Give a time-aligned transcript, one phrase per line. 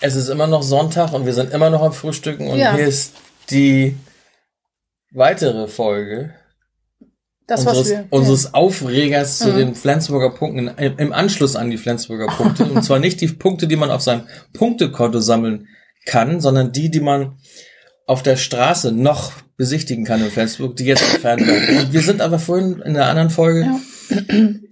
[0.00, 2.74] Es ist immer noch Sonntag und wir sind immer noch am Frühstücken und Ja.
[2.74, 3.14] hier ist
[3.50, 3.96] die
[5.12, 6.34] weitere Folge
[7.46, 8.06] Das, was unseres, wir.
[8.10, 9.56] unseres Aufregers zu Mhm.
[9.56, 12.64] den Flensburger Punkten im, im Anschluss an die Flensburger Punkte.
[12.64, 15.66] und zwar nicht die Punkte, die man auf seinem Punktekonto sammeln
[16.06, 17.38] kann, sondern die, die man
[18.06, 21.78] auf der Straße noch besichtigen kann in Flensburg, die jetzt entfernt werden.
[21.78, 23.80] Und wir sind aber vorhin in der anderen Folge Ja.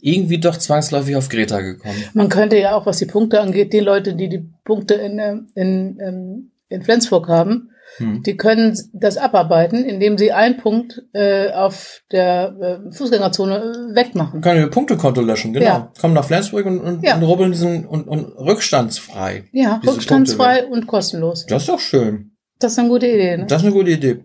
[0.01, 2.03] Irgendwie doch zwangsläufig auf Greta gekommen.
[2.15, 5.37] Man könnte ja auch, was die Punkte angeht, die Leute, die die Punkte in, äh,
[5.55, 8.23] in, ähm, in Flensburg haben, Hm.
[8.25, 13.57] die können das abarbeiten, indem sie einen Punkt äh, auf der äh, Fußgängerzone
[13.93, 14.41] äh, wegmachen.
[14.41, 15.65] Können wir Punktekonto löschen, genau.
[15.65, 15.93] Ja.
[15.99, 17.15] Kommen nach Flensburg und, und, Ja.
[17.17, 19.45] und rubbeln diesen und, und rückstandsfrei.
[19.53, 21.47] Ja, rückstandsfrei und kostenlos.
[21.47, 22.33] Das ist doch schön.
[22.59, 23.37] Das ist eine gute Idee.
[23.39, 23.47] Ne?
[23.47, 24.19] Das ist eine gute Idee.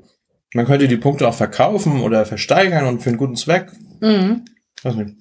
[0.53, 3.67] Man könnte die Punkte auch verkaufen oder versteigern und für einen guten Zweck.
[4.02, 4.44] Mhm.
[4.84, 5.16] Weiß nicht.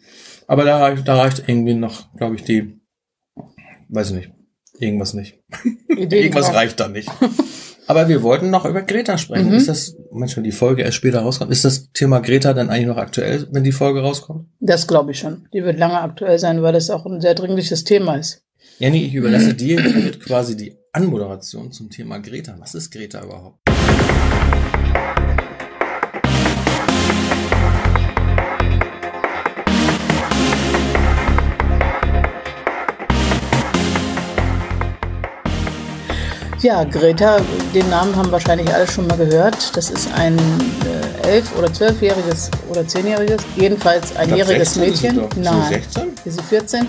[0.46, 2.80] Aber da, reicht- da reicht irgendwie noch, glaube ich, die,
[3.88, 4.30] weiß ich nicht,
[4.78, 5.38] irgendwas nicht.
[5.88, 6.54] Irgendwas drauf.
[6.54, 7.10] reicht da nicht.
[7.86, 9.48] Aber wir wollten noch über Greta sprechen.
[9.48, 9.54] Mhm.
[9.54, 12.96] Ist das, manchmal die Folge erst später rauskommt, ist das Thema Greta dann eigentlich noch
[12.96, 14.46] aktuell, wenn die Folge rauskommt?
[14.60, 15.48] Das glaube ich schon.
[15.52, 18.44] Die wird lange aktuell sein, weil das auch ein sehr dringliches Thema ist.
[18.78, 19.78] Jenny, ich überlasse dir
[20.20, 22.54] quasi die Anmoderation zum Thema Greta.
[22.60, 23.58] Was ist Greta überhaupt?
[36.62, 37.38] Ja, Greta,
[37.74, 39.74] den Namen haben wahrscheinlich alle schon mal gehört.
[39.76, 40.36] Das ist ein
[41.24, 45.24] äh, elf- oder zwölfjähriges oder zehnjähriges, jedenfalls ein Ich glaub, jähriges 16 ist sie Mädchen.
[45.28, 46.02] Ist sie Nein, 16?
[46.26, 46.86] ist sie 14?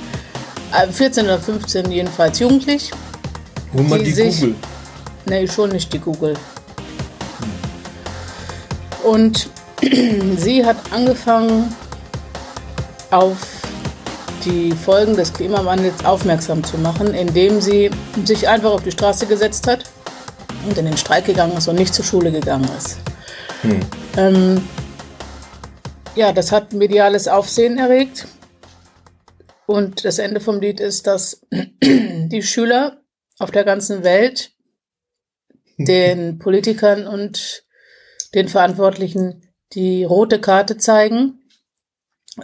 [0.73, 2.91] Äh, 14 oder 15 jedenfalls jugendlich.
[3.73, 4.55] Hol mal Die die, sich- Google.
[5.27, 6.33] Nee, schon nicht die Google.
[9.03, 9.49] Und
[10.37, 11.73] sie hat angefangen,
[13.09, 13.37] auf
[14.45, 17.89] die Folgen des Klimawandels aufmerksam zu machen, indem sie
[18.25, 19.85] sich einfach auf die Straße gesetzt hat
[20.67, 22.99] und in den Streik gegangen ist und nicht zur Schule gegangen ist.
[23.61, 23.79] Hm.
[24.17, 24.67] Ähm,
[26.15, 28.27] ja, das hat mediales Aufsehen erregt.
[29.65, 31.41] Und das Ende vom Lied ist, dass
[31.83, 33.01] die Schüler
[33.39, 34.51] auf der ganzen Welt
[35.77, 37.63] den Politikern und
[38.33, 41.40] den Verantwortlichen die rote Karte zeigen,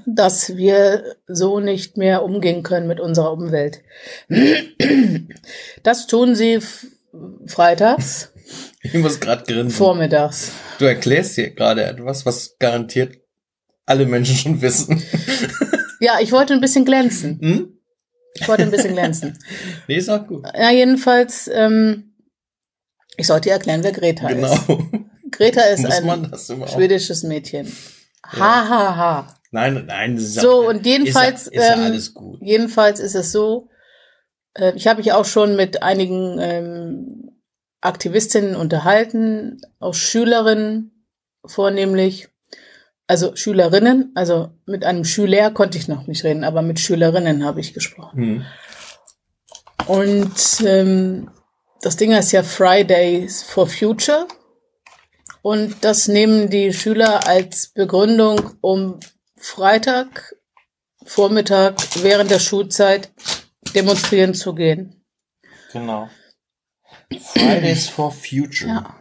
[0.06, 3.82] dass wir so nicht mehr umgehen können mit unserer Umwelt.
[5.84, 6.60] Das tun sie
[7.46, 8.32] freitags,
[8.82, 9.72] Ich muss gerade grinsen.
[9.72, 10.52] vormittags.
[10.80, 13.18] Du erklärst hier gerade etwas, was garantiert
[13.86, 15.02] alle Menschen schon wissen.
[16.00, 17.40] Ja, ich wollte ein bisschen glänzen.
[17.42, 17.74] Hm?
[18.36, 19.38] Ich wollte ein bisschen glänzen.
[19.88, 20.46] Nee, ist auch gut.
[20.56, 22.14] Ja, jedenfalls, ähm,
[23.16, 24.54] ich sollte erklären, wer Greta Genau.
[24.54, 24.68] ist.
[25.32, 27.72] Greta ist Muss ein schwedisches Mädchen.
[28.26, 29.40] Ha, ha, ha.
[29.58, 32.40] Nein, nein, das ist So, ja, und jedenfalls, ist ja, ist ja ähm, alles gut.
[32.42, 33.70] Jedenfalls ist es so,
[34.54, 37.32] äh, ich habe mich auch schon mit einigen ähm,
[37.82, 41.06] Aktivistinnen unterhalten, auch Schülerinnen
[41.44, 42.30] vornehmlich,
[43.08, 47.60] also Schülerinnen, also mit einem Schüler konnte ich noch nicht reden, aber mit Schülerinnen habe
[47.60, 48.20] ich gesprochen.
[48.20, 48.46] Hm.
[49.88, 50.36] Und
[50.66, 51.32] ähm,
[51.82, 54.28] das Ding heißt ja Fridays for Future.
[55.42, 59.00] Und das nehmen die Schüler als Begründung, um
[59.38, 60.36] Freitag,
[61.06, 63.12] Vormittag, während der Schulzeit
[63.74, 65.04] demonstrieren zu gehen.
[65.72, 66.10] Genau.
[67.34, 68.70] Fridays for Future.
[68.70, 68.96] Ja.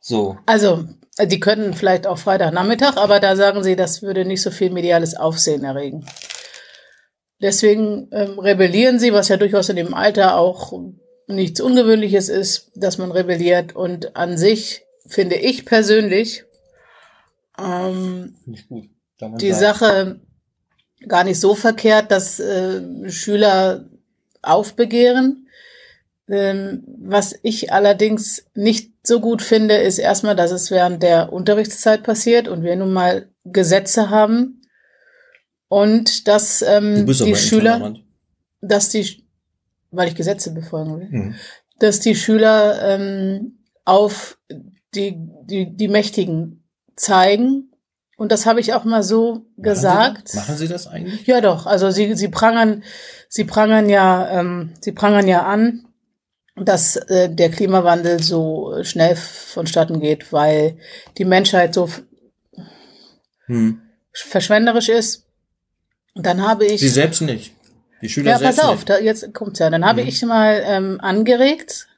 [0.00, 0.38] So.
[0.46, 0.84] Also,
[1.20, 5.16] die können vielleicht auch Freitagnachmittag, aber da sagen sie, das würde nicht so viel mediales
[5.16, 6.06] Aufsehen erregen.
[7.40, 10.72] Deswegen ähm, rebellieren sie, was ja durchaus in dem Alter auch
[11.26, 13.74] nichts Ungewöhnliches ist, dass man rebelliert.
[13.74, 16.44] Und an sich finde ich persönlich
[17.58, 18.88] ähm, ich gut.
[19.20, 20.20] Die sag- Sache
[21.08, 23.84] gar nicht so verkehrt, dass äh, Schüler
[24.42, 25.48] aufbegehren.
[26.28, 32.02] Ähm, was ich allerdings nicht so gut finde, ist erstmal, dass es während der Unterrichtszeit
[32.02, 34.62] passiert und wir nun mal Gesetze haben
[35.68, 37.94] und dass ähm, die Schüler,
[38.62, 39.26] dass die,
[39.90, 41.34] weil ich Gesetze befolgen will, Hm.
[41.78, 44.38] dass die Schüler ähm, auf
[44.94, 46.64] die, die, die Mächtigen
[46.96, 47.70] zeigen.
[48.16, 50.14] Und das habe ich auch mal so gesagt.
[50.16, 50.34] Machen Sie, das?
[50.34, 51.26] Machen Sie das eigentlich?
[51.26, 51.66] Ja, doch.
[51.66, 52.84] Also sie, sie prangern,
[53.28, 55.86] sie prangern ja, ähm, sie prangern ja an,
[56.56, 60.78] dass äh, der Klimawandel so schnell vonstatten geht, weil
[61.18, 61.88] die Menschheit so
[63.46, 63.80] Hm.
[64.12, 65.26] verschwenderisch ist.
[66.14, 67.52] Und dann habe ich Sie selbst nicht.
[68.00, 69.70] Die Schüler ja, selbst pass auf, da, jetzt kommt's ja.
[69.70, 70.08] Dann habe Mhm.
[70.08, 71.88] ich mal ähm, angeregt,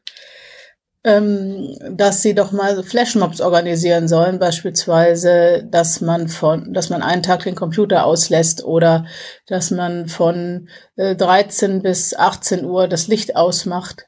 [1.07, 7.23] ähm, dass sie doch mal Flashmobs organisieren sollen, beispielsweise, dass man von, dass man einen
[7.23, 9.07] Tag den Computer auslässt oder
[9.47, 14.07] dass man von äh, 13 bis 18 Uhr das Licht ausmacht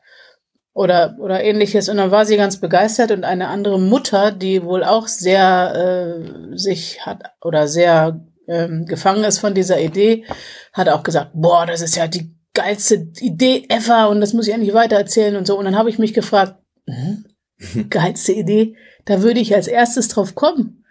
[0.75, 1.89] oder, oder ähnliches.
[1.89, 6.57] Und dann war sie ganz begeistert und eine andere Mutter, die wohl auch sehr äh,
[6.57, 10.25] sich hat oder sehr ähm, gefangen ist von dieser Idee,
[10.73, 14.55] hat auch gesagt, boah, das ist ja die geilste Idee ever und das muss ich
[14.55, 15.57] eigentlich weiter erzählen und so.
[15.57, 16.57] Und dann habe ich mich gefragt,
[16.89, 20.85] hm, geilste Idee, da würde ich als erstes drauf kommen.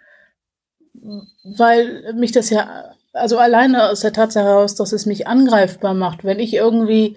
[1.44, 6.24] Weil mich das ja, also alleine aus der Tatsache heraus, dass es mich angreifbar macht,
[6.24, 7.16] wenn ich irgendwie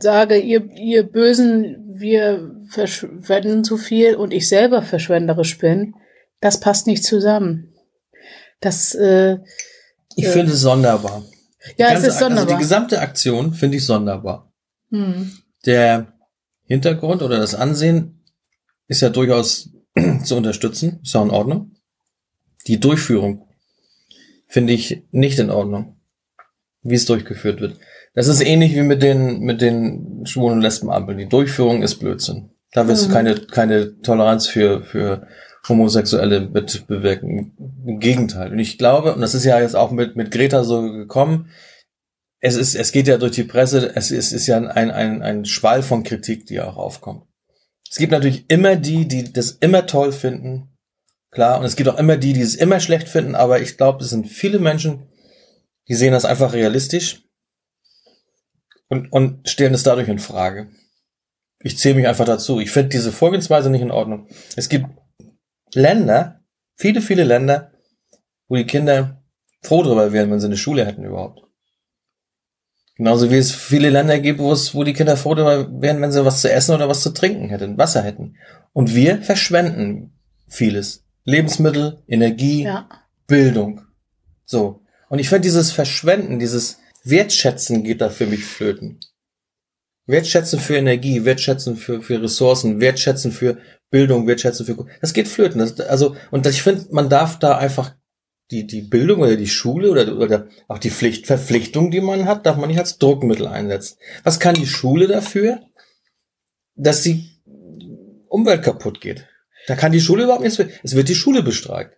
[0.00, 5.94] sage, ihr, ihr Bösen, wir verschwenden zu viel und ich selber verschwenderisch bin,
[6.40, 7.74] das passt nicht zusammen.
[8.60, 9.38] Das, äh,
[10.14, 11.22] ich äh, finde es sonderbar.
[11.76, 12.44] Die ja, es ist sonderbar.
[12.44, 14.52] Also die gesamte Aktion finde ich sonderbar.
[14.90, 15.32] Hm.
[15.66, 16.15] Der
[16.66, 18.22] Hintergrund oder das Ansehen
[18.88, 19.70] ist ja durchaus
[20.24, 21.72] zu unterstützen, ist ja in Ordnung.
[22.66, 23.48] Die Durchführung
[24.48, 25.96] finde ich nicht in Ordnung,
[26.82, 27.78] wie es durchgeführt wird.
[28.14, 31.18] Das ist ähnlich wie mit den, mit den Schwulen- und Lesbenampeln.
[31.18, 32.50] Die Durchführung ist Blödsinn.
[32.72, 33.12] Da wirst du mhm.
[33.12, 35.26] keine, keine Toleranz für, für
[35.68, 37.56] Homosexuelle mit bewirken.
[37.86, 38.52] Im Gegenteil.
[38.52, 41.50] Und ich glaube, und das ist ja jetzt auch mit, mit Greta so gekommen,
[42.46, 45.44] es ist, es geht ja durch die Presse, es ist, ist ja ein, ein, ein
[45.44, 47.26] Schwall von Kritik, die auch aufkommt.
[47.90, 50.68] Es gibt natürlich immer die, die das immer toll finden,
[51.32, 54.04] klar, und es gibt auch immer die, die es immer schlecht finden, aber ich glaube,
[54.04, 55.08] es sind viele Menschen,
[55.88, 57.24] die sehen das einfach realistisch
[58.88, 60.70] und, und stellen es dadurch in Frage.
[61.58, 62.60] Ich zähle mich einfach dazu.
[62.60, 64.28] Ich finde diese Vorgehensweise nicht in Ordnung.
[64.54, 64.86] Es gibt
[65.74, 66.44] Länder,
[66.76, 67.72] viele, viele Länder,
[68.46, 69.24] wo die Kinder
[69.62, 71.45] froh darüber wären, wenn sie eine Schule hätten überhaupt.
[72.96, 76.24] Genauso wie es viele Länder gibt, wo es, wo die Kinder froh wären, wenn sie
[76.24, 78.36] was zu essen oder was zu trinken hätten, Wasser hätten.
[78.72, 80.12] Und wir verschwenden
[80.48, 81.04] vieles.
[81.24, 82.88] Lebensmittel, Energie, ja.
[83.26, 83.82] Bildung.
[84.46, 84.80] So.
[85.08, 88.98] Und ich finde dieses Verschwenden, dieses Wertschätzen geht da für mich flöten.
[90.06, 93.58] Wertschätzen für Energie, Wertschätzen für, für Ressourcen, Wertschätzen für
[93.90, 95.58] Bildung, Wertschätzen für, das geht flöten.
[95.58, 97.94] Das, also, und ich finde, man darf da einfach
[98.50, 102.46] die, die Bildung oder die Schule oder, oder auch die Pflicht, Verpflichtung, die man hat,
[102.46, 103.98] darf man nicht als Druckmittel einsetzen.
[104.22, 105.60] Was kann die Schule dafür?
[106.76, 107.30] Dass die
[108.28, 109.26] Umwelt kaputt geht.
[109.66, 110.62] Da kann die Schule überhaupt nichts.
[110.82, 111.96] Es wird die Schule bestreikt.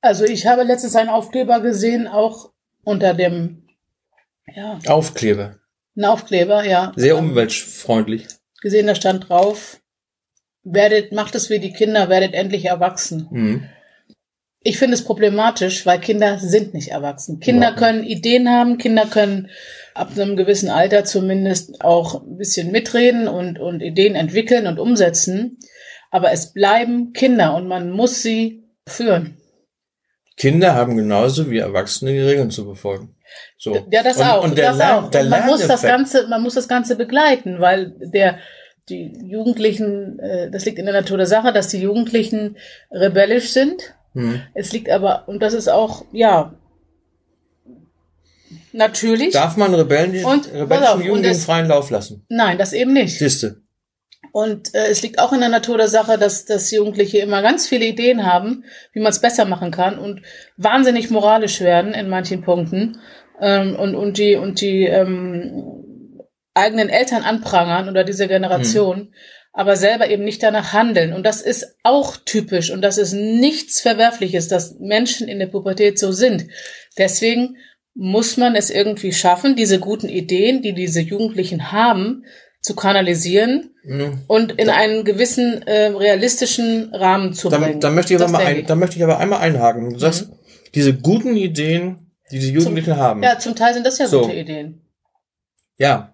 [0.00, 2.52] Also ich habe letztens einen Aufkleber gesehen, auch
[2.84, 3.68] unter dem
[4.54, 4.78] ja.
[4.86, 5.56] Aufkleber.
[5.96, 6.92] Ein Aufkleber, ja.
[6.96, 8.26] Sehr umweltfreundlich.
[8.60, 9.80] Gesehen, da stand drauf,
[10.62, 13.28] werdet, macht es wie die Kinder, werdet endlich erwachsen.
[13.30, 13.68] Mhm.
[14.64, 17.40] Ich finde es problematisch, weil Kinder sind nicht erwachsen.
[17.40, 17.74] Kinder ja.
[17.74, 19.50] können Ideen haben, Kinder können
[19.94, 25.58] ab einem gewissen Alter zumindest auch ein bisschen mitreden und, und Ideen entwickeln und umsetzen.
[26.10, 29.36] Aber es bleiben Kinder und man muss sie führen.
[30.36, 33.16] Kinder haben genauso wie Erwachsene die Regeln zu befolgen.
[33.58, 33.86] So.
[33.90, 34.44] Ja, das und, auch.
[34.44, 35.10] Und das auch.
[35.28, 38.38] man muss das Ganze, man muss das Ganze begleiten, weil der,
[38.88, 42.56] die Jugendlichen, äh, das liegt in der Natur der Sache, dass die Jugendlichen
[42.90, 43.94] rebellisch sind.
[44.14, 44.42] Hm.
[44.54, 46.54] Es liegt aber, und das ist auch, ja,
[48.72, 49.32] natürlich.
[49.32, 52.24] Darf man Rebellen, und, rebellischen auf, Jugendlichen freien Lauf lassen?
[52.28, 53.18] Nein, das eben nicht.
[53.18, 53.62] Siehste.
[54.32, 57.68] Und äh, es liegt auch in der Natur der Sache, dass, dass Jugendliche immer ganz
[57.68, 60.22] viele Ideen haben, wie man es besser machen kann und
[60.56, 62.98] wahnsinnig moralisch werden in manchen Punkten
[63.40, 66.22] ähm, und, und die, und die ähm,
[66.54, 69.14] eigenen Eltern anprangern oder diese Generation, mhm.
[69.52, 71.12] Aber selber eben nicht danach handeln.
[71.12, 75.98] Und das ist auch typisch und das ist nichts Verwerfliches, dass Menschen in der Pubertät
[75.98, 76.46] so sind.
[76.96, 77.56] Deswegen
[77.94, 82.24] muss man es irgendwie schaffen, diese guten Ideen, die diese Jugendlichen haben,
[82.62, 84.22] zu kanalisieren mhm.
[84.28, 87.80] und in einen gewissen äh, realistischen Rahmen zu bringen.
[87.80, 89.92] Da, da möchte ich aber mal ein, da möchte ich aber einmal einhaken.
[89.92, 90.34] Du sagst, mhm.
[90.74, 93.22] diese guten Ideen die die Jugendlichen zum, haben.
[93.22, 94.22] Ja, zum Teil sind das ja so.
[94.22, 94.80] gute Ideen.
[95.76, 96.11] Ja.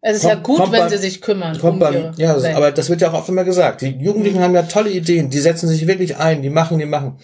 [0.00, 1.58] Es ist kommt, ja gut, wenn bei, sie sich kümmern.
[1.58, 2.54] Kommt um bei, ja, Welt.
[2.54, 3.82] aber das wird ja auch oft immer gesagt.
[3.82, 4.42] Die Jugendlichen mhm.
[4.42, 7.18] haben ja tolle Ideen, die setzen sich wirklich ein, die machen, die machen.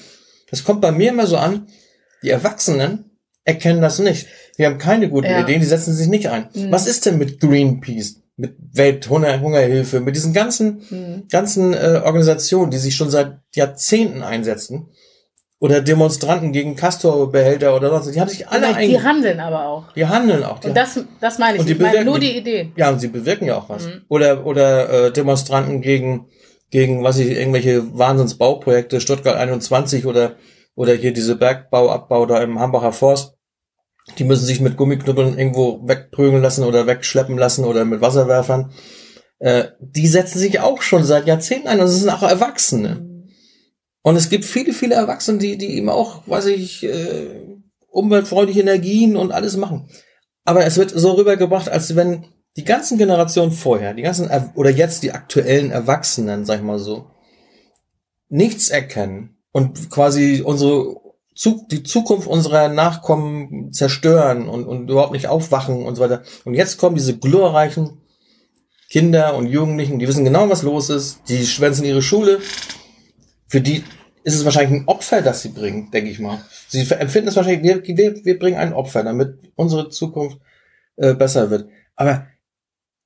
[0.51, 1.69] Das kommt bei mir immer so an,
[2.23, 3.11] die Erwachsenen
[3.45, 4.27] erkennen das nicht.
[4.59, 5.41] Die haben keine guten ja.
[5.41, 6.49] Ideen, die setzen sich nicht ein.
[6.55, 6.73] Mhm.
[6.73, 11.29] Was ist denn mit Greenpeace, mit Welthungerhilfe, mit diesen ganzen, mhm.
[11.31, 14.89] ganzen äh, Organisationen, die sich schon seit Jahrzehnten einsetzen?
[15.65, 18.15] Oder Demonstranten gegen Castor-Behälter oder sonst.
[18.15, 19.93] Die haben sich alle Die handeln aber auch.
[19.95, 20.59] Die handeln auch.
[20.59, 21.61] Die und das, das meine ich.
[21.61, 22.71] Und die ich meine nur die Idee.
[22.77, 23.87] Ja, und sie bewirken ja auch was.
[23.87, 24.03] Mhm.
[24.09, 26.27] Oder, oder äh, Demonstranten gegen,
[26.71, 30.33] gegen, was ich, irgendwelche Wahnsinnsbauprojekte, Stuttgart 21 oder,
[30.75, 33.33] oder hier diese Bergbauabbau da im Hambacher Forst.
[34.19, 38.71] Die müssen sich mit Gummiknüppeln irgendwo wegprügeln lassen oder wegschleppen lassen oder mit Wasserwerfern.
[39.39, 42.97] Äh, die setzen sich auch schon seit Jahrzehnten ein und das sind auch Erwachsene.
[42.97, 43.14] Mhm.
[44.05, 47.47] Und es gibt viele, viele Erwachsene, die, die eben auch, weiß ich, äh,
[47.89, 49.89] umweltfreundliche Energien und alles machen.
[50.45, 52.27] Aber es wird so rübergebracht, als wenn
[52.59, 56.79] die ganzen Generationen vorher, die ganzen, Er- oder jetzt die aktuellen Erwachsenen, sag ich mal
[56.79, 57.13] so,
[58.29, 60.97] nichts erkennen und quasi unsere,
[61.71, 66.25] die Zukunft unserer Nachkommen zerstören und, und überhaupt nicht aufwachen und so weiter.
[66.45, 68.03] Und jetzt kommen diese glorreichen
[68.91, 72.41] Kinder und Jugendlichen, die wissen genau, was los ist, die schwänzen ihre Schule.
[73.49, 73.85] Für die
[74.25, 76.43] ist es wahrscheinlich ein Opfer, das sie bringen, denke ich mal.
[76.69, 80.39] Sie empfinden es wahrscheinlich, wir, wir, wir bringen ein Opfer, damit unsere Zukunft
[80.97, 81.69] äh, besser wird.
[81.95, 82.27] Aber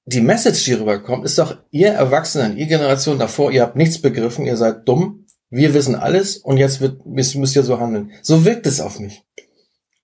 [0.04, 4.47] die Message, die rüberkommt, ist doch, ihr Erwachsenen, ihr Generation davor, ihr habt nichts begriffen,
[4.47, 8.12] ihr seid dumm, wir wissen alles und jetzt wird, müsst, ihr so handeln.
[8.23, 9.23] So wirkt es auf mich.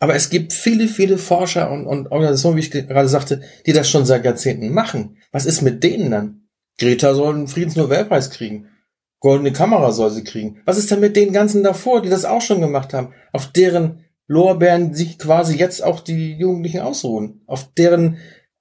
[0.01, 3.73] Aber es gibt viele, viele Forscher und, und Organisationen, wie ich ge- gerade sagte, die
[3.73, 5.17] das schon seit Jahrzehnten machen.
[5.33, 6.49] Was ist mit denen dann?
[6.79, 8.69] Greta soll einen Friedensnobelpreis kriegen.
[9.25, 10.61] Goldene Kamera soll sie kriegen.
[10.67, 13.15] Was ist denn mit den ganzen davor, die das auch schon gemacht haben?
[13.33, 17.41] Auf deren Lorbeeren sich quasi jetzt auch die Jugendlichen ausruhen.
[17.47, 18.19] Auf deren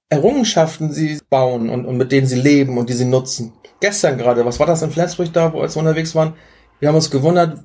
[0.08, 3.52] Errungenschaften sie bauen und, und mit denen sie leben und die sie nutzen.
[3.80, 6.32] Gestern gerade, was war das in Flensburg da, wo als wir unterwegs waren?
[6.80, 7.62] Wir haben uns gewundert,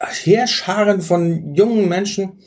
[0.00, 2.40] Heerscharen von jungen Menschen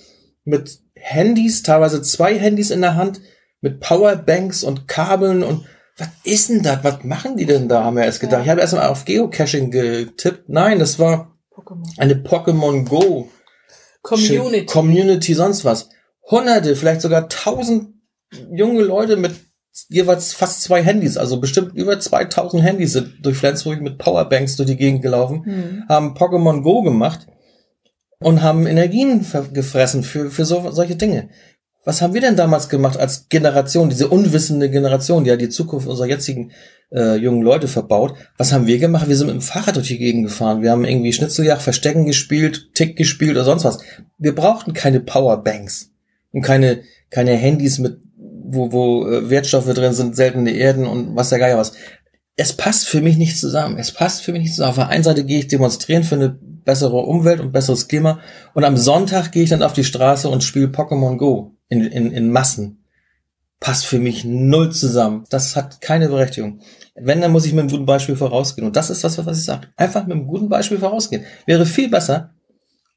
[0.43, 3.21] mit Handys, teilweise zwei Handys in der Hand,
[3.61, 5.63] mit Powerbanks und Kabeln und
[5.99, 6.83] was ist denn das?
[6.83, 7.83] Was machen die denn da?
[7.83, 8.39] Haben wir erst gedacht.
[8.39, 8.43] Ja.
[8.43, 10.49] Ich habe erst mal auf Geocaching getippt.
[10.49, 11.83] Nein, das war Pokémon.
[11.97, 13.29] eine Pokémon Go
[14.01, 14.65] Community.
[14.65, 15.89] Community, sonst was.
[16.29, 17.95] Hunderte, vielleicht sogar tausend
[18.51, 19.35] junge Leute mit
[19.89, 24.67] jeweils fast zwei Handys, also bestimmt über 2000 Handys sind durch Flensburg mit Powerbanks durch
[24.69, 25.83] die Gegend gelaufen, Hm.
[25.87, 27.27] haben Pokémon Go gemacht
[28.19, 31.29] und haben Energien gefressen für, für so, solche Dinge.
[31.85, 35.87] Was haben wir denn damals gemacht als Generation, diese unwissende Generation, die ja die Zukunft
[35.87, 36.51] unserer jetzigen
[36.91, 38.15] äh, jungen Leute verbaut?
[38.37, 39.07] Was haben wir gemacht?
[39.07, 40.61] Wir sind mit dem Fahrrad durch die Gegend gefahren.
[40.61, 43.79] Wir haben irgendwie Schnitzeljagd, Verstecken gespielt, Tick gespielt oder sonst was.
[44.17, 45.91] Wir brauchten keine Powerbanks
[46.33, 51.29] und keine, keine Handys mit, wo, wo äh, Wertstoffe drin sind, seltene Erden und was
[51.29, 51.71] der Geier was.
[52.35, 53.77] Es passt für mich nicht zusammen.
[53.77, 54.71] Es passt für mich nicht zusammen.
[54.71, 58.19] Auf der einen Seite gehe ich demonstrieren für eine bessere Umwelt und besseres Klima
[58.53, 62.11] und am Sonntag gehe ich dann auf die Straße und spiele Pokémon Go in, in,
[62.11, 62.83] in Massen.
[63.59, 65.25] Passt für mich null zusammen.
[65.29, 66.61] Das hat keine Berechtigung.
[66.95, 68.65] Wenn, dann muss ich mit einem guten Beispiel vorausgehen.
[68.65, 69.67] Und das ist das, was ich sage.
[69.75, 71.25] Einfach mit einem guten Beispiel vorausgehen.
[71.45, 72.33] Wäre viel besser,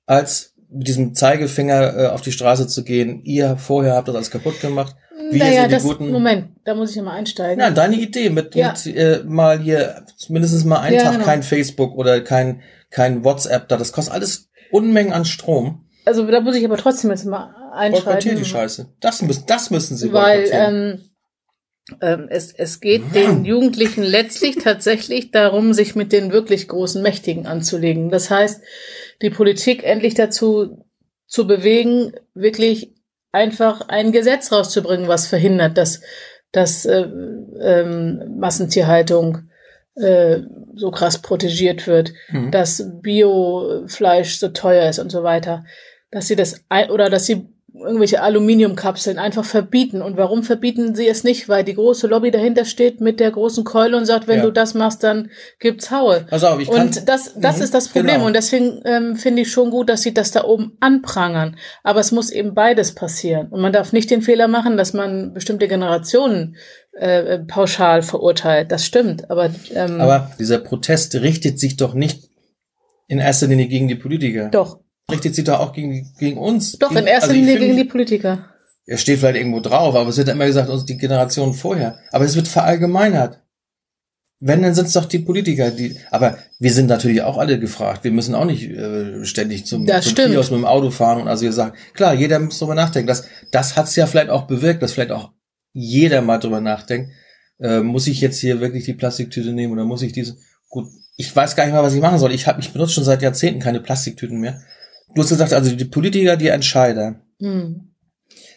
[0.07, 3.23] als mit diesem Zeigefinger äh, auf die Straße zu gehen.
[3.25, 4.95] Ihr vorher habt das alles kaputt gemacht.
[5.31, 6.11] Wir naja, sind die das, guten.
[6.11, 7.61] Moment, da muss ich ja mal einsteigen.
[7.61, 8.73] Ja, deine Idee mit, Ja.
[8.73, 11.25] mit äh, mal hier mindestens mal einen Ja, Tag genau.
[11.25, 13.77] kein Facebook oder kein kein WhatsApp da.
[13.77, 15.85] Das kostet alles Unmengen an Strom.
[16.05, 18.45] Also da muss ich aber trotzdem jetzt mal Boykottiert die einschreiten.
[18.45, 18.87] Scheiße.
[19.01, 21.01] Das müssen das müssen sie weil ähm,
[22.01, 27.47] ähm, es, es geht den Jugendlichen letztlich tatsächlich darum, sich mit den wirklich großen Mächtigen
[27.47, 28.11] anzulegen.
[28.11, 28.63] Das heißt,
[29.21, 30.87] die Politik endlich dazu
[31.27, 32.95] zu bewegen, wirklich
[33.33, 36.03] einfach ein Gesetz rauszubringen, was verhindert, dass,
[36.53, 37.09] dass äh,
[37.61, 39.49] ähm, Massentierhaltung
[39.95, 40.41] äh,
[40.75, 42.51] so krass protegiert wird Mhm.
[42.51, 45.65] dass Biofleisch so teuer ist und so weiter,
[46.11, 50.03] dass sie das ein oder dass sie irgendwelche Aluminiumkapseln einfach verbieten.
[50.03, 51.49] Und warum verbieten sie es nicht?
[51.49, 54.45] Weil die große Lobby dahinter steht mit der großen Keule und sagt, wenn Ja.
[54.45, 56.27] du das machst, dann gibt's Haue.
[56.29, 58.15] Pass auf, ich kann, Und das, das Mhm, ist das Problem.
[58.17, 58.27] genau.
[58.27, 61.57] Und deswegen ähm, finde ich schon gut, dass sie das da oben anprangern.
[61.83, 63.49] Aber es muss eben beides passieren.
[63.49, 66.57] Und man darf nicht den Fehler machen, dass man bestimmte Generationen
[66.93, 68.71] äh, pauschal verurteilt.
[68.71, 69.31] Das stimmt.
[69.31, 72.29] Aber, ähm, aber dieser Protest richtet sich doch nicht
[73.09, 74.49] in erster Linie gegen die Politiker.
[74.51, 76.79] doch, Richtet sich doch auch gegen, gegen uns.
[76.79, 78.49] doch, in erster Also Linie gegen die Politiker.
[78.87, 81.99] Er steht vielleicht irgendwo drauf, aber es wird immer gesagt, uns die Generation vorher.
[82.11, 83.41] Aber es wird verallgemeinert.
[84.45, 85.97] Wenn, dann sind es doch die Politiker, die.
[86.11, 88.03] Aber wir sind natürlich auch alle gefragt.
[88.03, 90.17] Wir müssen auch nicht äh, ständig zum, Das zum.
[90.17, 93.07] Kiosk mit dem Auto fahren und also ihr sagt, klar, jeder muss drüber nachdenken.
[93.07, 95.31] Das, das hat's ja vielleicht auch bewirkt, dass vielleicht auch
[95.73, 97.13] jeder mal drüber nachdenkt.
[97.61, 100.37] Äh, muss ich jetzt hier wirklich die Plastiktüte nehmen oder muss ich diese?
[100.69, 102.33] Gut, ich weiß gar nicht mal, was ich machen soll.
[102.33, 104.61] Ich habe, ich benutze schon seit Jahrzehnten keine Plastiktüten mehr.
[105.15, 107.17] Du hast gesagt, also die Politiker, die Entscheider.
[107.41, 107.93] Hm.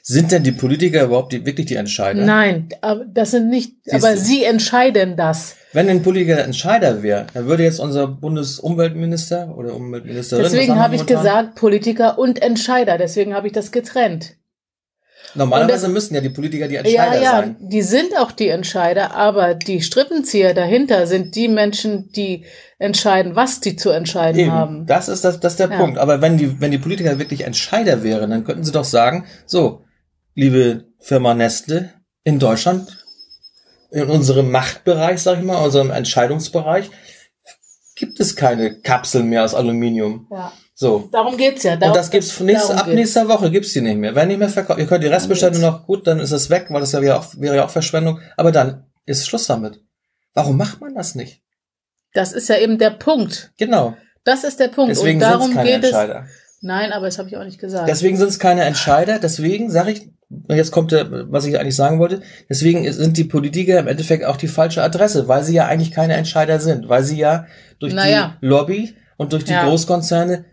[0.08, 2.24] Sind denn die Politiker überhaupt die, wirklich die Entscheider?
[2.24, 4.20] Nein, aber das sind nicht, Siehst aber du.
[4.22, 5.56] sie entscheiden das.
[5.74, 10.44] Wenn ein Politiker der Entscheider wäre, dann würde jetzt unser Bundesumweltminister oder Umweltministerin.
[10.44, 13.00] Deswegen habe ich gesagt Politiker und Entscheider.
[13.00, 14.36] Deswegen habe ich das getrennt.
[15.34, 17.56] Normalerweise und müssten ja die Politiker die Ja, Entscheider ja, sein.
[17.60, 22.46] die sind auch die Entscheider, aber die Strippenzieher dahinter sind die Menschen, die
[22.78, 24.86] entscheiden, was die zu entscheiden Eben, haben.
[24.86, 25.78] das ist das, das ist der Ja.
[25.78, 25.98] Punkt.
[25.98, 29.84] Aber wenn die, wenn die Politiker wirklich Entscheider wären, dann könnten sie doch sagen, so,
[30.36, 31.92] liebe Firma Nestle,
[32.24, 33.06] in Deutschland,
[33.92, 36.90] in unserem Machtbereich, sag ich mal, unserem Entscheidungsbereich,
[37.96, 40.28] gibt es keine Kapseln mehr aus Aluminium.
[40.32, 40.52] Ja.
[40.78, 41.08] So.
[41.10, 41.78] Darum geht's ja.
[41.78, 44.14] Darum, und das gibt's nächste, ab nächster Woche gibt's die nicht mehr.
[44.14, 44.78] Werden nicht mehr verkauft.
[44.78, 47.28] Ihr könnt die Restbestände noch gut, dann ist es weg, weil das ja wäre auch,
[47.38, 48.20] wäre ja auch Verschwendung.
[48.36, 49.80] Aber dann ist Schluss damit.
[50.34, 51.42] Warum macht man das nicht?
[52.14, 53.54] Das ist ja eben der Punkt.
[53.58, 53.96] Genau.
[54.26, 54.92] Das ist der Punkt.
[54.92, 56.26] Deswegen und darum keine geht Entscheider.
[56.26, 56.58] es.
[56.62, 57.88] Nein, aber das habe ich auch nicht gesagt.
[57.88, 59.20] Deswegen sind es keine Entscheider.
[59.20, 62.22] Deswegen sage ich, und jetzt kommt der, was ich eigentlich sagen wollte.
[62.50, 66.16] Deswegen sind die Politiker im Endeffekt auch die falsche Adresse, weil sie ja eigentlich keine
[66.16, 67.46] Entscheider sind, weil sie ja
[67.80, 68.38] durch naja.
[68.42, 69.64] die Lobby und durch die ja.
[69.64, 70.46] Großkonzerne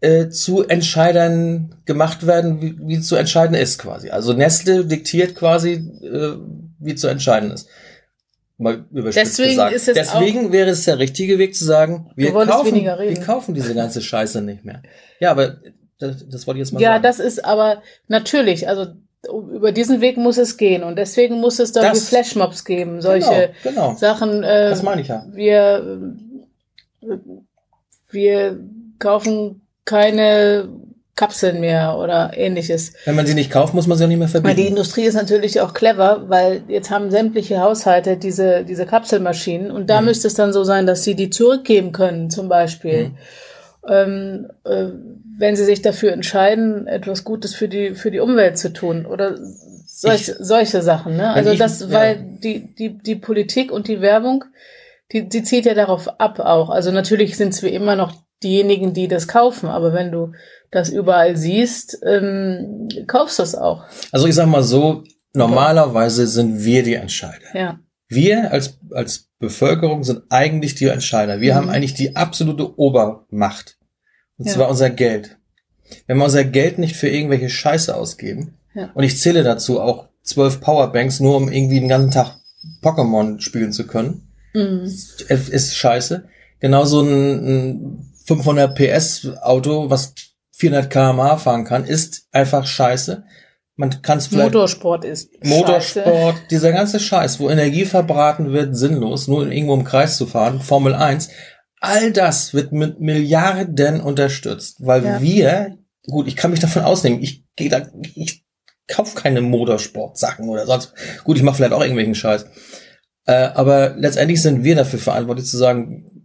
[0.00, 4.10] äh, zu Entscheidern gemacht werden, wie, wie zu entscheiden ist quasi.
[4.10, 5.72] Also Nestle diktiert quasi,
[6.02, 6.36] äh,
[6.78, 7.68] wie zu entscheiden ist.
[8.58, 9.74] Mal Deswegen gesagt.
[9.74, 13.74] ist es Deswegen wäre es der richtige Weg zu sagen, wir kaufen, wir kaufen diese
[13.74, 14.82] ganze Scheiße nicht mehr.
[15.20, 15.58] Ja, aber
[15.98, 17.04] das, das wollte ich jetzt mal ja, sagen.
[17.04, 18.86] Ja, das ist aber natürlich, also
[19.30, 23.88] über diesen Weg muss es gehen und deswegen muss es solche Flashmobs geben, solche genau,
[23.88, 23.94] genau.
[23.96, 24.42] Sachen.
[24.42, 25.26] Äh, das meine ich ja.
[25.32, 26.14] Wir,
[28.10, 28.60] wir
[28.98, 30.68] kaufen keine
[31.16, 32.92] Kapseln mehr oder ähnliches.
[33.06, 34.54] Wenn man sie nicht kauft, muss man sie auch nicht mehr verbieten.
[34.54, 39.70] Weil die Industrie ist natürlich auch clever, weil jetzt haben sämtliche Haushalte diese, diese Kapselmaschinen
[39.70, 40.08] und da mhm.
[40.08, 43.08] müsste es dann so sein, dass sie die zurückgeben können, zum Beispiel.
[43.08, 43.16] Mhm.
[43.88, 44.88] Ähm, äh,
[45.38, 49.38] wenn sie sich dafür entscheiden, etwas Gutes für die, für die Umwelt zu tun oder
[49.86, 51.16] solch, ich, solche Sachen.
[51.16, 51.32] Ne?
[51.32, 52.22] Also ich, das, weil ja.
[52.42, 54.44] die, die, die Politik und die Werbung,
[55.12, 56.68] die, die zieht ja darauf ab auch.
[56.68, 58.12] Also natürlich sind es wie immer noch
[58.42, 59.68] diejenigen, die das kaufen.
[59.68, 60.32] Aber wenn du
[60.70, 63.84] das überall siehst, ähm, kaufst du es auch.
[64.12, 67.46] Also ich sag mal so, normalerweise sind wir die Entscheider.
[67.54, 67.80] Ja.
[68.08, 71.40] Wir als, als Bevölkerung sind eigentlich die Entscheider.
[71.40, 71.56] Wir mhm.
[71.56, 73.78] haben eigentlich die absolute Obermacht.
[74.38, 74.52] Und ja.
[74.52, 75.38] zwar unser Geld.
[76.06, 78.90] Wenn wir unser Geld nicht für irgendwelche Scheiße ausgeben, ja.
[78.94, 82.38] und ich zähle dazu auch zwölf Powerbanks, nur um irgendwie den ganzen Tag
[82.82, 84.82] Pokémon spielen zu können, mhm.
[84.84, 86.28] ist scheiße.
[86.58, 90.14] Genauso ein, ein 500 PS Auto, was
[90.52, 93.24] 400 kmh fahren kann, ist einfach scheiße.
[93.76, 94.54] Man kann es vielleicht.
[94.54, 95.30] Motorsport ist.
[95.44, 96.46] Motorsport, scheiße.
[96.50, 100.94] dieser ganze Scheiß, wo Energie verbraten wird, sinnlos, nur irgendwo im Kreis zu fahren, Formel
[100.94, 101.28] 1.
[101.80, 105.20] All das wird mit Milliarden unterstützt, weil ja.
[105.20, 108.46] wir, gut, ich kann mich davon ausnehmen, ich gehe da, ich
[108.88, 110.94] kauf keine Motorsport-Sachen oder sonst.
[111.24, 112.46] Gut, ich mache vielleicht auch irgendwelchen Scheiß.
[113.26, 116.15] Äh, aber letztendlich sind wir dafür verantwortlich zu sagen,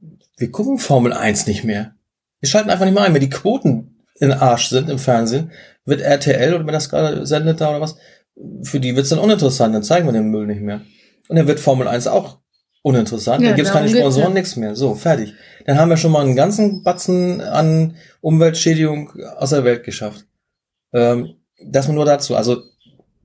[0.42, 1.96] wir gucken Formel 1 nicht mehr.
[2.40, 3.14] Wir schalten einfach nicht mehr ein.
[3.14, 5.52] Wenn die Quoten in Arsch sind im Fernsehen,
[5.86, 7.96] wird RTL oder wenn das gerade sendet da oder was,
[8.64, 10.82] für die wird's dann uninteressant, dann zeigen wir den Müll nicht mehr.
[11.30, 12.40] Und dann wird Formel 1 auch
[12.82, 14.34] uninteressant, ja, dann gibt's keine Sponsoren, ja.
[14.34, 14.76] nichts mehr.
[14.76, 15.36] So, fertig.
[15.66, 20.26] Dann haben wir schon mal einen ganzen Batzen an Umweltschädigung aus der Welt geschafft.
[20.92, 22.36] Ähm, das nur dazu.
[22.36, 22.64] Also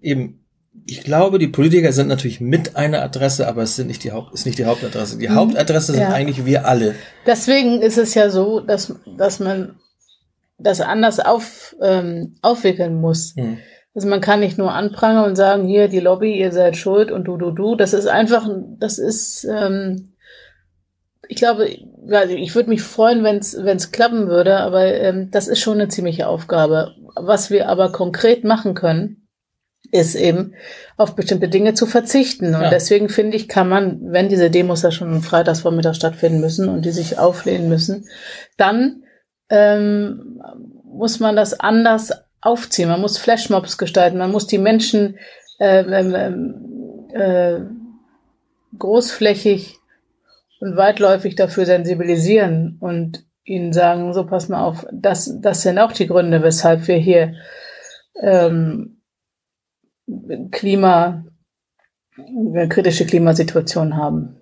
[0.03, 0.46] eben
[0.85, 4.35] ich glaube, die Politiker sind natürlich mit einer Adresse, aber es sind nicht die Haupt,
[4.35, 5.19] ist nicht die Hauptadresse.
[5.19, 5.29] Die.
[5.29, 6.13] Hauptadresse sind ja.
[6.13, 6.95] eigentlich wir alle.
[7.27, 9.77] Deswegen ist es ja so, dass, dass man
[10.59, 13.35] das anders auf, ähm, aufwickeln muss.
[13.37, 13.59] Mhm.
[13.95, 17.25] Also man kann nicht nur anprangern und sagen, hier, die Lobby, ihr seid schuld und
[17.25, 17.77] du, du, du.
[17.77, 20.13] Das ist einfach, das ist, ähm,
[21.29, 25.81] ich glaube, ich würde mich freuen, wenn es klappen würde, aber ähm, das ist schon
[25.81, 26.95] eine ziemliche Aufgabe.
[27.15, 29.26] Was wir aber konkret machen können,
[29.97, 30.55] ist eben
[30.97, 32.55] auf bestimmte Dinge zu verzichten.
[32.55, 32.71] Und ja.
[32.71, 36.91] deswegen finde ich, kann man, wenn diese Demos ja schon freitagsvormittag stattfinden müssen und die
[36.91, 38.07] sich auflehnen müssen,
[38.57, 39.03] dann
[39.51, 40.43] ähm,
[40.85, 42.89] muss man das anders aufziehen.
[42.89, 45.19] Man muss Flashmobs gestalten, man muss die Menschen
[45.59, 47.61] äh, ähm, äh,
[48.79, 49.77] großflächig
[50.61, 55.93] und weitläufig dafür sensibilisieren und ihnen sagen, so pass mal auf, das, das sind auch
[55.93, 57.35] die Gründe, weshalb wir hier
[58.21, 58.96] ähm,
[60.51, 61.25] Klima,
[62.69, 64.41] kritische Klimasituation haben.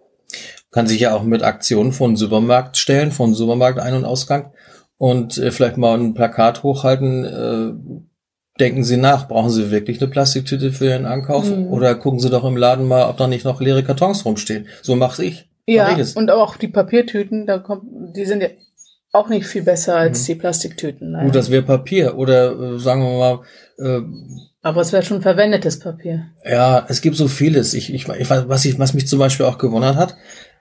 [0.70, 4.52] Kann sich ja auch mit Aktionen von Supermarkt stellen, von Supermarkt Ein- und Ausgang
[4.98, 7.24] und äh, vielleicht mal ein Plakat hochhalten.
[7.24, 8.10] Äh,
[8.58, 11.48] denken Sie nach, brauchen Sie wirklich eine Plastiktüte für Ihren Ankauf?
[11.48, 11.68] Mhm.
[11.68, 14.66] Oder gucken Sie doch im Laden mal, ob da nicht noch leere Kartons rumstehen.
[14.82, 15.48] So mache ich.
[15.66, 17.84] Ja, mach ich und auch die Papiertüten, da kommt,
[18.16, 18.48] die sind ja
[19.12, 20.26] auch nicht viel besser als mhm.
[20.26, 21.12] die Plastiktüten.
[21.12, 21.26] Naja.
[21.26, 22.18] Gut, das wäre Papier.
[22.18, 23.40] Oder äh, sagen wir mal,
[23.78, 24.02] äh,
[24.64, 26.30] aber es wäre schon verwendetes Papier.
[26.42, 27.74] Ja, es gibt so vieles.
[27.74, 30.16] Ich, ich, ich was, ich, was mich zum Beispiel auch gewundert hat,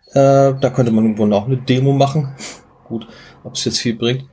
[0.10, 2.36] äh, da könnte man irgendwo auch eine Demo machen.
[2.90, 3.08] Gut,
[3.46, 4.26] ob es jetzt viel bringt.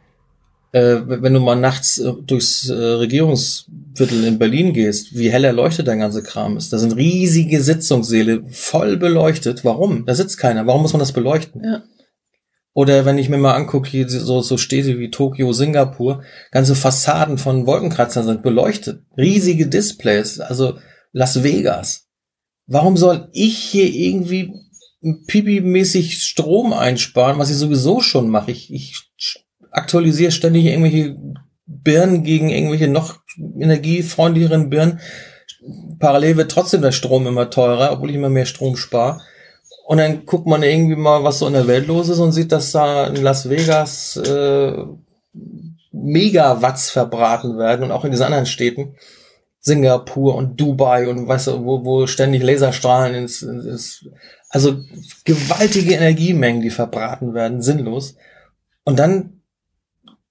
[0.72, 5.87] Äh, wenn du mal nachts äh, durchs äh, Regierungsviertel in Berlin gehst, wie hell erleuchtet
[5.87, 6.72] dein ganze Kram ist.
[6.72, 9.64] Da sind riesige Sitzungssäle voll beleuchtet.
[9.64, 10.04] Warum?
[10.04, 10.66] Da sitzt keiner.
[10.66, 11.62] Warum muss man das beleuchten?
[11.64, 11.83] Ja.
[12.72, 17.66] Oder wenn ich mir mal angucke, so, so Städte wie Tokio, Singapur, ganze Fassaden von
[17.66, 19.02] Wolkenkratzern sind beleuchtet.
[19.16, 20.78] Riesige Displays, also
[21.12, 22.09] Las Vegas.
[22.66, 24.52] Warum soll ich hier irgendwie
[25.02, 28.52] Pipi-mäßig Strom einsparen, was ich sowieso schon mache?
[28.52, 28.94] Ich, ich
[29.72, 31.16] aktualisiere ständig irgendwelche
[31.66, 33.18] Birnen gegen irgendwelche noch
[33.59, 35.00] energiefreundlicheren Birnen.
[35.98, 39.20] Parallel wird trotzdem der Strom immer teurer, obwohl ich immer mehr Strom spare.
[39.90, 42.53] Und dann guckt man irgendwie mal, was so in der Welt los ist und sieht,
[42.53, 44.85] dass da in Las Vegas äh,
[45.90, 48.94] Megawatts verbraten werden und auch in diesen anderen Städten.
[49.59, 54.07] Singapur und Dubai und weißt du, wo, wo ständig Laserstrahlen ins, ins
[54.48, 54.79] also
[55.24, 58.14] gewaltige Energiemengen, die verbraten werden, sinnlos.
[58.85, 59.40] Und dann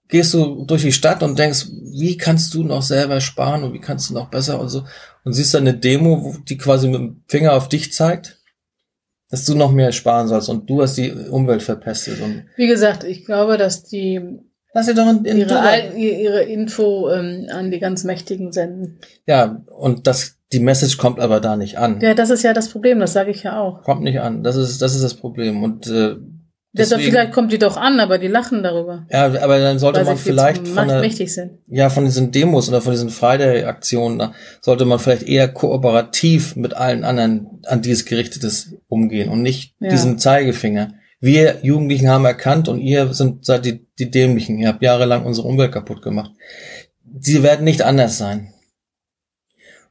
[0.08, 1.68] gehst du durch die Stadt und denkst,
[1.98, 4.86] wie kannst du noch selber sparen und wie kannst du noch besser und so.
[5.26, 8.39] Und siehst dann eine Demo, die quasi mit dem Finger auf dich zeigt,
[9.30, 12.22] dass du noch mehr sparen sollst und du hast die Umwelt verpestet.
[12.22, 14.40] Und Wie gesagt, ich glaube, dass die
[14.74, 19.00] Lass dir doch in, in ihre, Al- ihre Info ähm, an die ganz Mächtigen senden.
[19.26, 22.00] Ja, und das, die Message kommt aber da nicht an.
[22.02, 23.82] Ja, das ist ja das Problem, das sage ich ja auch.
[23.82, 24.44] Kommt nicht an.
[24.44, 25.64] Das ist, das ist das Problem.
[25.64, 26.18] Und äh,
[26.72, 29.08] Deshalb deswegen, vielleicht kommt die doch an, aber die lachen darüber.
[29.10, 31.04] ja, aber dann sollte man vielleicht von der,
[31.68, 36.76] ja, von diesen Demos oder von diesen Friday-Aktionen, da sollte man vielleicht eher kooperativ mit
[36.76, 39.90] allen anderen, an die es gerichtet ist, umgehen und nicht Ja.
[39.90, 40.94] diesen Zeigefinger.
[41.20, 44.60] Wir Jugendlichen haben erkannt und ihr sind seid die, die Dämlichen.
[44.60, 46.32] Ihr habt jahrelang unsere Umwelt kaputt gemacht.
[47.20, 48.54] Sie werden nicht anders sein.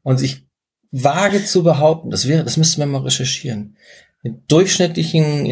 [0.05, 0.47] Und ich
[0.93, 3.77] wage zu behaupten, das wäre, das müssten wir mal recherchieren.
[4.25, 5.45] Den durchschnittlichen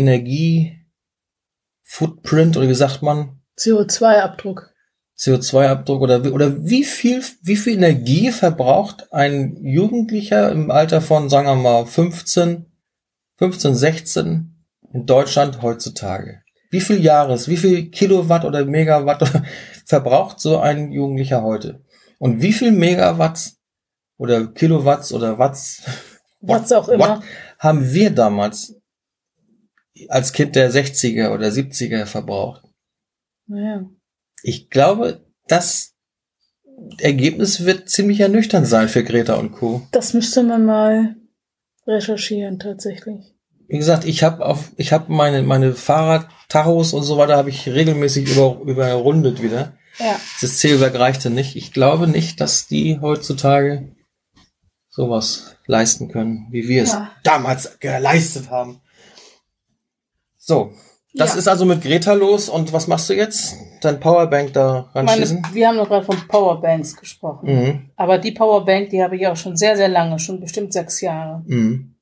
[1.86, 4.72] Energie-Footprint oder wie sagt man, CO2-Abdruck.
[5.18, 11.30] CO2-Abdruck oder wie, oder wie viel, wie viel Energie verbraucht ein Jugendlicher im Alter von,
[11.30, 12.66] sagen wir mal, 15,
[13.38, 14.54] 15, 16
[14.92, 16.42] in Deutschland heutzutage?
[16.70, 19.32] Wie viel Jahres, wie viel Kilowatt oder Megawatt
[19.86, 21.82] verbraucht so ein Jugendlicher heute?
[22.18, 23.58] Und wie viel Megawatts
[24.18, 25.82] oder Kilowatts oder Watts
[26.40, 27.08] Was auch immer.
[27.08, 27.22] Watt
[27.58, 28.74] haben wir damals
[30.08, 32.62] als Kind der 60er oder 70er verbraucht?
[33.46, 33.84] Naja.
[34.42, 35.94] Ich glaube, das
[36.98, 39.86] Ergebnis wird ziemlich ernüchternd sein für Greta und Co.
[39.92, 41.16] Das müsste man mal
[41.86, 43.34] recherchieren, tatsächlich.
[43.68, 47.68] Wie gesagt, ich habe auf, ich habe meine meine Fahrradtachos und so weiter habe ich
[47.68, 49.76] regelmäßig über, überrundet wieder.
[49.98, 50.20] Ja.
[50.40, 51.56] Das Zählwerk reichte nicht.
[51.56, 53.96] Ich glaube nicht, dass die heutzutage
[54.88, 57.10] sowas leisten können, wie wir es Ja.
[57.24, 58.80] damals geleistet haben.
[60.46, 60.70] So,
[61.12, 61.38] das Ja.
[61.40, 63.56] ist also mit Greta los und was machst du jetzt?
[63.80, 65.44] Dein Powerbank da Meine, ranschließen?
[65.52, 67.46] wir haben doch gerade von Powerbanks gesprochen.
[67.52, 67.90] Mhm.
[67.96, 71.42] Aber die Powerbank, die habe ich auch schon sehr, sehr lange, schon bestimmt sechs Jahre.
[71.46, 71.96] Mhm.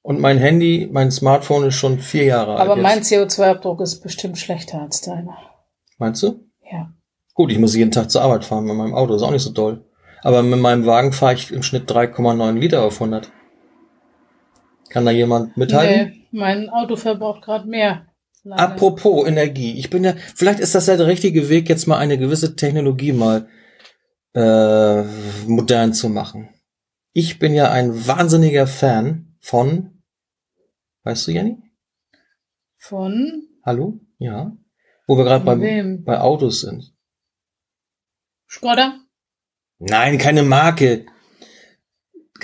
[0.00, 2.82] Und mein Handy, mein Smartphone ist schon vier Jahre Aber alt.
[2.82, 3.12] mein jetzt.
[3.12, 5.36] CO2-Abdruck ist bestimmt schlechter als deiner.
[5.98, 6.40] Meinst du?
[6.72, 6.88] Ja.
[7.34, 9.52] Gut, ich muss jeden Tag zur Arbeit fahren mit meinem Auto, ist auch nicht so
[9.52, 9.84] doll.
[10.22, 13.30] Aber mit meinem Wagen fahre ich im Schnitt 3,9 Liter auf 100.
[14.88, 16.08] Kann da jemand mithalten?
[16.12, 18.06] Nee, mein Auto verbraucht gerade mehr.
[18.42, 18.62] Leider.
[18.62, 22.18] Apropos Energie, ich bin ja, vielleicht ist das ja der richtige Weg, jetzt mal eine
[22.18, 23.48] gewisse Technologie mal
[24.34, 25.02] äh,
[25.46, 26.50] modern zu machen.
[27.12, 30.02] Ich bin ja ein wahnsinniger Fan von,
[31.04, 31.62] weißt du, Jenny?
[32.76, 34.00] Von Hallo?
[34.18, 34.54] Ja.
[35.06, 36.94] Wo wir gerade bei, bei Autos sind.
[38.46, 39.00] Skoda?
[39.78, 41.06] Nein, keine Marke.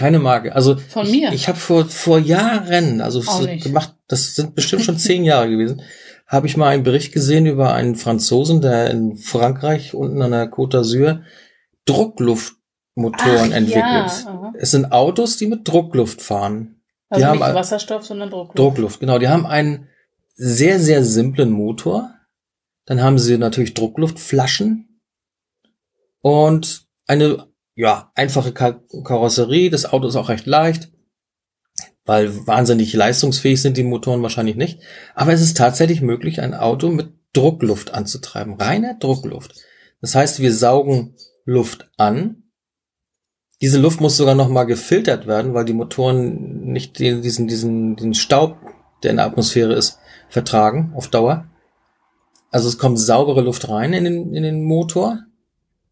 [0.00, 0.54] Keine Marke.
[0.54, 1.32] Also Von ich, mir?
[1.34, 3.20] Ich habe vor vor Jahren, also
[3.62, 5.82] gemacht, das sind bestimmt schon zehn Jahre gewesen,
[6.26, 10.50] habe ich mal einen Bericht gesehen über einen Franzosen, der in Frankreich unten an der
[10.50, 11.20] Côte d'Azur
[11.84, 13.84] Druckluftmotoren Ach, entwickelt.
[13.84, 14.52] Ja.
[14.56, 16.80] Es sind Autos, die mit Druckluft fahren.
[17.10, 18.58] Also haben nicht Wasserstoff, sondern Druckluft.
[18.58, 19.18] Druckluft, genau.
[19.18, 19.88] Die haben einen
[20.34, 22.14] sehr, sehr simplen Motor.
[22.86, 25.02] Dann haben sie natürlich Druckluftflaschen
[26.22, 27.49] und eine,
[27.81, 29.71] ja, einfache Ka Karosserie.
[29.71, 30.93] Das Auto ist auch recht leicht,
[32.05, 34.81] weil wahnsinnig leistungsfähig sind die Motoren wahrscheinlich nicht.
[35.14, 38.55] Aber es ist tatsächlich möglich, ein Auto mit Druckluft anzutreiben.
[38.55, 39.55] Reiner Druckluft.
[40.03, 41.16] Das heißt, wir saugen
[41.47, 42.43] Luft an.
[43.62, 48.14] Diese Luft muss sogar nochmal gefiltert werden, weil die Motoren nicht den, diesen, diesen, diesen
[48.14, 48.59] Staub,
[49.03, 51.47] der in der Atmosphäre ist, vertragen auf Dauer.
[52.51, 55.21] Also es kommt saubere Luft rein in den, in den Motor.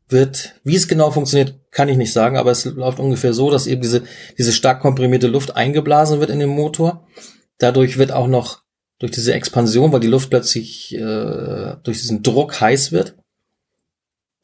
[0.09, 3.67] Wird, wie es genau funktioniert, kann ich nicht sagen, aber es läuft ungefähr so, dass
[3.67, 4.05] eben diese,
[4.39, 7.07] diese stark komprimierte Luft eingeblasen wird in den Motor.
[7.59, 8.63] Dadurch wird auch noch
[8.99, 13.17] durch diese Expansion, weil die Luft plötzlich äh, durch diesen Druck heiß wird,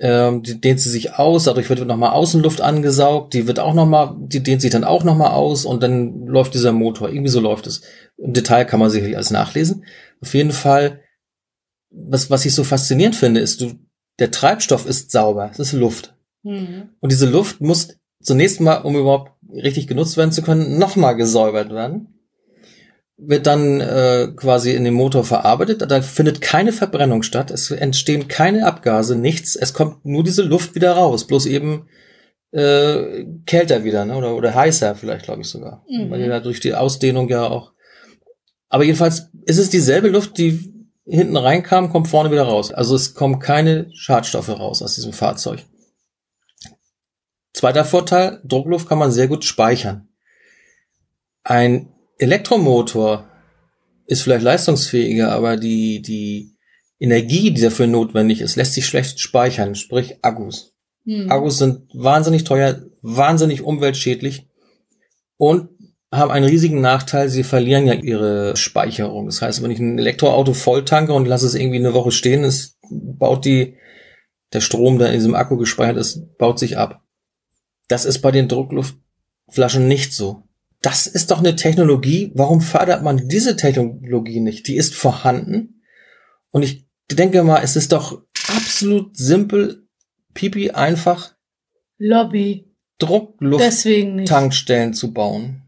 [0.00, 4.14] ähm, die dehnt sie sich aus, dadurch wird nochmal Außenluft angesaugt, die wird auch nochmal,
[4.18, 7.08] die dehnt sich dann auch nochmal aus und dann läuft dieser Motor.
[7.08, 7.82] Irgendwie so läuft es.
[8.16, 9.84] Im Detail kann man sicherlich alles nachlesen.
[10.20, 11.00] Auf jeden Fall,
[11.90, 13.74] was, was ich so faszinierend finde, ist, du,
[14.18, 16.14] der Treibstoff ist sauber, es ist Luft.
[16.42, 16.90] Mhm.
[17.00, 21.70] Und diese Luft muss zunächst mal, um überhaupt richtig genutzt werden zu können, nochmal gesäubert
[21.70, 22.08] werden.
[23.16, 25.88] wird dann äh, quasi in den Motor verarbeitet.
[25.88, 27.50] Da findet keine Verbrennung statt.
[27.50, 29.54] Es entstehen keine Abgase, nichts.
[29.54, 31.26] Es kommt nur diese Luft wieder raus.
[31.26, 31.86] Bloß eben
[32.50, 34.16] äh, kälter wieder, ne?
[34.16, 35.84] Oder, oder heißer vielleicht, glaube ich sogar.
[35.88, 36.10] Mhm.
[36.10, 37.72] Weil ja durch die Ausdehnung ja auch.
[38.68, 40.72] Aber jedenfalls ist es dieselbe Luft, die
[41.06, 42.72] hinten reinkam, kommt vorne wieder raus.
[42.72, 45.64] Also es kommen keine Schadstoffe raus aus diesem Fahrzeug.
[47.52, 50.08] Zweiter Vorteil, Druckluft kann man sehr gut speichern.
[51.44, 53.28] Ein Elektromotor
[54.06, 56.56] ist vielleicht leistungsfähiger, aber die, die
[56.98, 60.74] Energie, die dafür notwendig ist, lässt sich schlecht speichern, sprich Akkus.
[61.04, 61.30] Hm.
[61.30, 64.48] Akkus sind wahnsinnig teuer, wahnsinnig umweltschädlich
[65.36, 65.68] und
[66.16, 69.26] haben einen riesigen Nachteil, sie verlieren ja ihre Speicherung.
[69.26, 72.44] Das heißt, wenn ich ein Elektroauto voll tanke und lasse es irgendwie eine Woche stehen,
[72.44, 73.76] es baut die,
[74.52, 77.02] der Strom, der in diesem Akku gespeichert ist, baut sich ab.
[77.88, 80.42] Das ist bei den Druckluftflaschen nicht so.
[80.80, 82.30] Das ist doch eine Technologie.
[82.34, 84.68] Warum fördert man diese Technologie nicht?
[84.68, 85.82] Die ist vorhanden.
[86.50, 88.22] Und ich denke mal, es ist doch
[88.54, 89.86] absolut simpel,
[90.34, 91.34] pipi einfach.
[91.98, 92.70] Lobby.
[92.98, 95.63] Druckluft-Tankstellen zu bauen.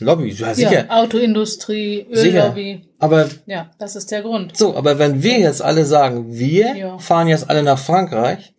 [0.00, 0.86] Lobby, ja sicher.
[0.86, 2.88] Ja, Autoindustrie, Öllobby.
[2.98, 4.56] Aber ja, das ist der Grund.
[4.56, 6.98] So, aber wenn wir jetzt alle sagen, wir ja.
[6.98, 8.54] fahren jetzt alle nach Frankreich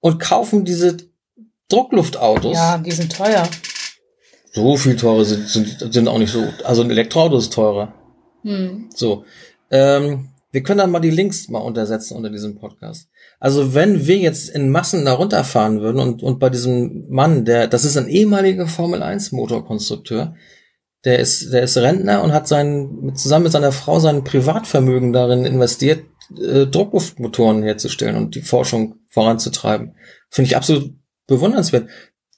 [0.00, 0.96] und kaufen diese
[1.68, 2.56] Druckluftautos.
[2.56, 3.48] Ja, die sind teuer.
[4.52, 6.44] So viel teurer sind, sind, sind auch nicht so.
[6.64, 7.94] Also ein Elektroauto ist teurer.
[8.42, 8.90] Hm.
[8.94, 9.24] So.
[9.70, 13.08] Ähm, wir können dann mal die Links mal untersetzen unter diesem Podcast.
[13.40, 17.68] Also wenn wir jetzt in Massen da runterfahren würden und, und bei diesem Mann, der,
[17.68, 20.34] das ist ein ehemaliger Formel 1 Motorkonstrukteur,
[21.04, 25.44] der ist, der ist Rentner und hat sein, zusammen mit seiner Frau sein Privatvermögen darin
[25.44, 26.04] investiert,
[26.38, 29.94] äh, Druckluftmotoren herzustellen und die Forschung voranzutreiben.
[30.30, 30.94] Finde ich absolut
[31.26, 31.88] bewundernswert.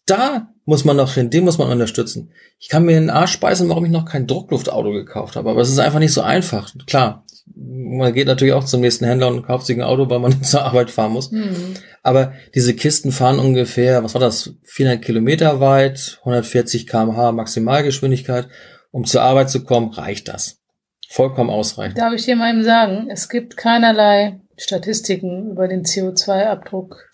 [0.06, 2.32] Da muss man noch hin, den muss man unterstützen.
[2.58, 5.70] Ich kann mir einen Arsch speisen, warum ich noch kein Druckluftauto gekauft habe, aber es
[5.70, 6.72] ist einfach nicht so einfach.
[6.86, 10.42] Klar, man geht natürlich auch zum nächsten Händler und kauft sich ein Auto, weil man
[10.42, 11.30] zur Arbeit fahren muss.
[11.30, 11.74] Mhm.
[12.02, 18.48] Aber diese Kisten fahren ungefähr, was war das, 400 Kilometer weit, 140 kmh Maximalgeschwindigkeit.
[18.90, 20.60] Um zur Arbeit zu kommen, reicht das.
[21.08, 21.98] Vollkommen ausreichend.
[21.98, 27.10] Darf ich dir mal eben sagen, es gibt keinerlei Statistiken über den CO2-Abdruck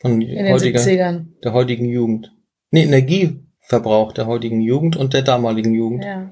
[0.00, 2.32] von in heutiger, den der heutigen Jugend.
[2.70, 6.04] Nee, Energieverbrauch der heutigen Jugend und der damaligen Jugend.
[6.04, 6.30] Ja.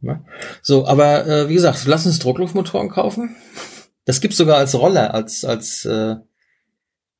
[0.00, 0.24] Ja.
[0.62, 3.36] So, aber äh, wie gesagt, lass uns Druckluftmotoren kaufen.
[4.04, 6.16] Das gibt's sogar als Roller, als als äh,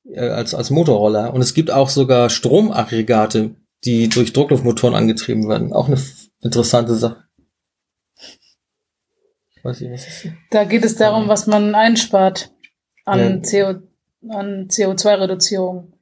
[0.05, 5.73] äh, als als Motorroller und es gibt auch sogar Stromaggregate, die durch Druckluftmotoren angetrieben werden.
[5.73, 6.01] Auch eine
[6.41, 7.25] interessante Sache.
[9.57, 10.29] Ich weiß nicht, was ist.
[10.51, 12.53] Da geht es darum, was man einspart
[13.05, 13.73] an ja.
[13.73, 13.83] CO
[14.29, 15.93] an CO2-Reduzierung.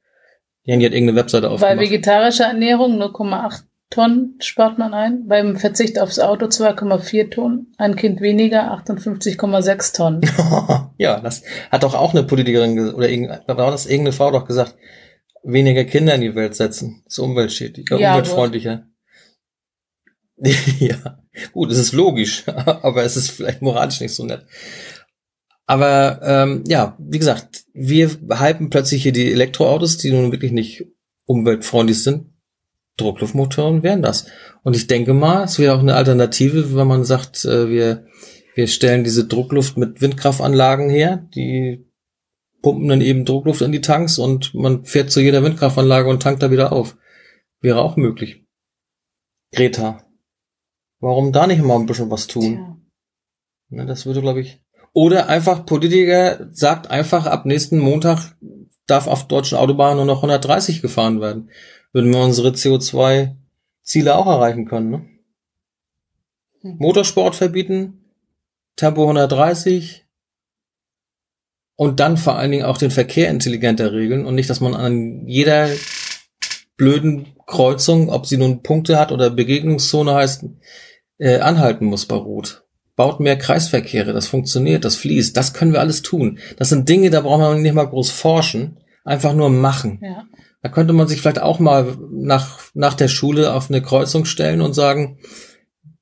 [0.65, 1.77] Die haben hat irgendeine Webseite aufgemacht.
[1.77, 3.63] Bei vegetarischer Ernährung 0,8
[3.95, 10.21] Tonnen spart man ein, beim Verzicht aufs Auto 2,4 Tonnen, ein Kind weniger 58,6 Tonnen.
[10.97, 14.75] ja, das hat doch auch eine Politikerin oder war das irgendeine Frau doch gesagt,
[15.43, 18.85] weniger Kinder in die Welt setzen, ist umweltschädlicher, ja, umweltfreundlicher.
[20.79, 24.45] ja, gut, es ist logisch, aber es ist vielleicht moralisch nicht so nett.
[25.67, 30.85] Aber ähm, ja, wie gesagt, wir hypen plötzlich hier die Elektroautos, die nun wirklich nicht
[31.23, 32.34] umweltfreundlich sind.
[32.97, 34.27] Druckluftmotoren wären das.
[34.63, 38.07] Und ich denke mal, es wäre auch eine Alternative, wenn man sagt, äh, wir,
[38.55, 41.85] wir stellen diese Druckluft mit Windkraftanlagen her, die
[42.61, 46.41] pumpen dann eben Druckluft in die Tanks und man fährt zu jeder Windkraftanlage und tankt
[46.41, 46.97] da wieder auf.
[47.61, 48.43] Wäre auch möglich.
[49.51, 50.03] Greta,
[50.99, 52.53] warum da nicht mal ein bisschen was tun?
[52.53, 52.77] Ja.
[53.69, 54.61] Ne, das würde, glaube ich,
[54.93, 58.37] oder einfach Politiker sagt einfach, ab nächsten Montag
[58.87, 61.49] darf auf deutschen Autobahnen nur noch 130 gefahren werden.
[61.95, 64.89] Würden wir unsere CO2-Ziele auch erreichen können.
[64.89, 65.05] Ne?
[66.59, 66.75] Hm.
[66.77, 68.11] Motorsport verbieten,
[68.75, 70.05] Tempo 130
[71.77, 75.25] und dann vor allen Dingen auch den Verkehr intelligenter regeln und nicht, dass man an
[75.25, 75.69] jeder
[76.75, 80.43] blöden Kreuzung, ob sie nun Punkte hat oder Begegnungszone heißt,
[81.19, 82.65] äh, anhalten muss bei Rot
[82.97, 86.39] baut mehr Kreisverkehre, das funktioniert, das fließt, das können wir alles tun.
[86.57, 89.99] Das sind Dinge, da braucht man nicht mal groß forschen, einfach nur machen.
[90.01, 90.25] Ja.
[90.65, 94.61] Da könnte man sich vielleicht auch mal nach, nach der Schule auf eine Kreuzung stellen
[94.61, 95.19] und sagen,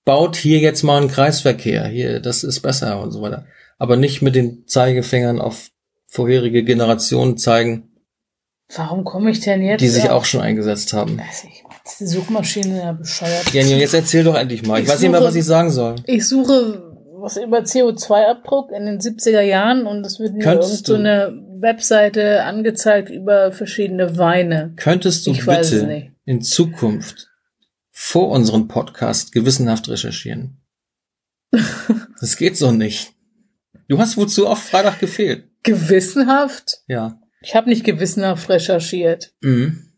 [0.05, 3.45] baut hier jetzt mal einen Kreisverkehr, hier, das ist besser und so weiter.
[3.77, 5.67] Aber nicht mit den Zeigefingern auf
[6.07, 7.91] vorherige Generationen zeigen.
[8.73, 9.81] Warum komme ich denn jetzt?
[9.81, 11.19] Die sich auch schon eingesetzt haben.
[11.41, 13.51] Ich die Suchmaschine ja bescheuert.
[13.51, 14.77] Jenny, jetzt erzähl doch endlich mal.
[14.77, 15.95] Ich, ich weiß suche, nicht mehr, was ich sagen soll.
[16.05, 20.95] Ich suche was über CO2-Abdruck in den 70er Jahren und es wird mir irgend so
[20.95, 24.73] eine Webseite angezeigt über verschiedene Weine.
[24.75, 27.29] Könntest du ich bitte in Zukunft
[27.89, 30.61] vor unserem Podcast gewissenhaft recherchieren.
[32.19, 33.13] das geht so nicht.
[33.87, 35.49] Du hast wohl zu oft Freitag gefehlt.
[35.63, 36.81] Gewissenhaft?
[36.87, 37.19] Ja.
[37.41, 39.33] Ich habe nicht gewissenhaft recherchiert.
[39.41, 39.92] Mhm.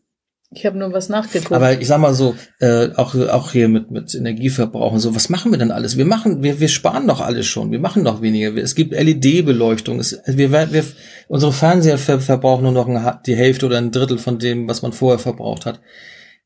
[0.50, 1.52] Ich habe nur was nachgeguckt.
[1.52, 5.28] Aber ich sag mal so, äh, auch, auch hier mit, mit Energieverbrauch und so, was
[5.28, 5.96] machen wir denn alles?
[5.96, 8.56] Wir machen, wir, wir sparen doch alles schon, wir machen doch weniger.
[8.56, 10.84] Es gibt LED-Beleuchtung, es, wir, wir,
[11.26, 14.82] unsere Fernseher ver, verbrauchen nur noch ein, die Hälfte oder ein Drittel von dem, was
[14.82, 15.80] man vorher verbraucht hat.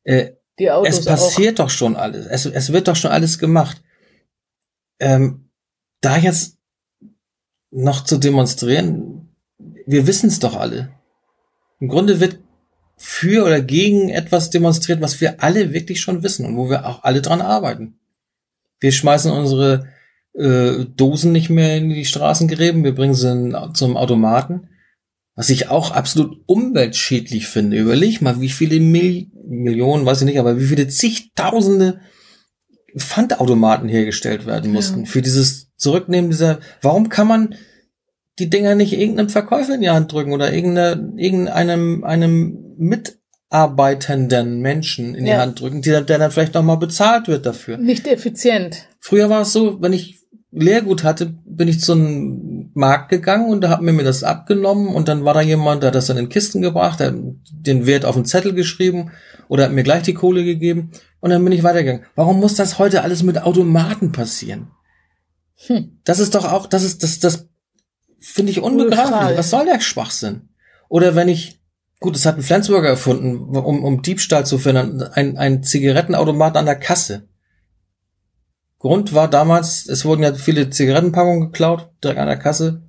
[0.03, 1.65] Äh, die Autos es passiert auch.
[1.65, 3.83] doch schon alles, es, es wird doch schon alles gemacht.
[4.99, 5.49] Ähm,
[6.01, 6.57] da jetzt
[7.69, 9.35] noch zu demonstrieren,
[9.85, 10.91] wir wissen es doch alle.
[11.79, 12.39] Im Grunde wird
[13.03, 17.03] für oder gegen etwas demonstriert, was wir alle wirklich schon wissen und wo wir auch
[17.03, 17.99] alle dran arbeiten.
[18.79, 19.87] Wir schmeißen unsere
[20.33, 24.67] äh, Dosen nicht mehr in die Straßengräben, wir bringen sie zum Automaten.
[25.33, 27.77] Was ich auch absolut umweltschädlich finde.
[27.77, 32.01] Überleg mal, wie viele Mil Millionen, weiß ich nicht, aber wie viele zigtausende
[32.95, 35.05] Pfandautomaten hergestellt werden mussten ja.
[35.05, 36.59] für dieses Zurücknehmen dieser.
[36.81, 37.55] Warum kann man
[38.37, 45.25] die Dinger nicht irgendeinem Verkäufer in die Hand drücken oder irgendeinem einem mitarbeitenden Menschen in
[45.25, 47.77] die Hand drücken, der, der dann vielleicht nochmal bezahlt wird dafür.
[47.77, 48.87] Nicht effizient.
[48.99, 50.19] Früher war es so, wenn ich
[50.51, 54.87] Lehrgut hatte, bin ich zu einem Markt gegangen und da hat mir mir das abgenommen
[54.87, 57.15] und dann war da jemand, der hat das dann in Kisten gebracht, der hat
[57.51, 59.11] den Wert auf den Zettel geschrieben
[59.47, 60.91] oder hat mir gleich die Kohle gegeben
[61.21, 62.05] und dann bin ich weitergegangen.
[62.15, 64.71] Warum muss das heute alles mit Automaten passieren?
[65.67, 65.99] Hm.
[66.03, 67.47] Das ist doch auch, das ist, das, das
[68.21, 69.37] Finde ich unbegreiflich.
[69.37, 70.49] Was soll der Schwachsinn?
[70.89, 71.59] Oder wenn ich,
[72.01, 76.65] gut, es hat ein Flensburger erfunden, um, um Diebstahl zu finden, ein, ein Zigarettenautomat an
[76.65, 77.29] der Kasse.
[78.79, 82.81] Grund war damals, es wurden ja viele Zigarettenpackungen geklaut, direkt an der Kasse.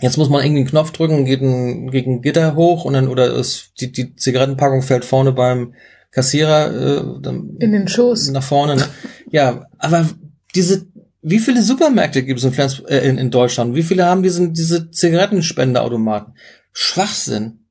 [0.00, 3.08] Jetzt muss man irgendwie einen Knopf drücken, geht ein, geht ein Gitter hoch und dann,
[3.08, 5.74] oder es, die, die Zigarettenpackung fällt vorne beim
[6.10, 8.30] Kassierer äh, dann in den Schoß.
[8.30, 8.76] Nach vorne.
[8.76, 8.84] Ne?
[9.30, 10.08] Ja, aber
[10.54, 10.86] diese
[11.28, 13.74] wie viele Supermärkte gibt es in, Flens äh, in, in Deutschland?
[13.74, 16.34] Wie viele haben diesen, diese Zigarettenspendeautomaten?
[16.72, 17.65] Schwachsinn.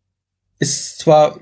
[0.60, 1.40] Ist zwar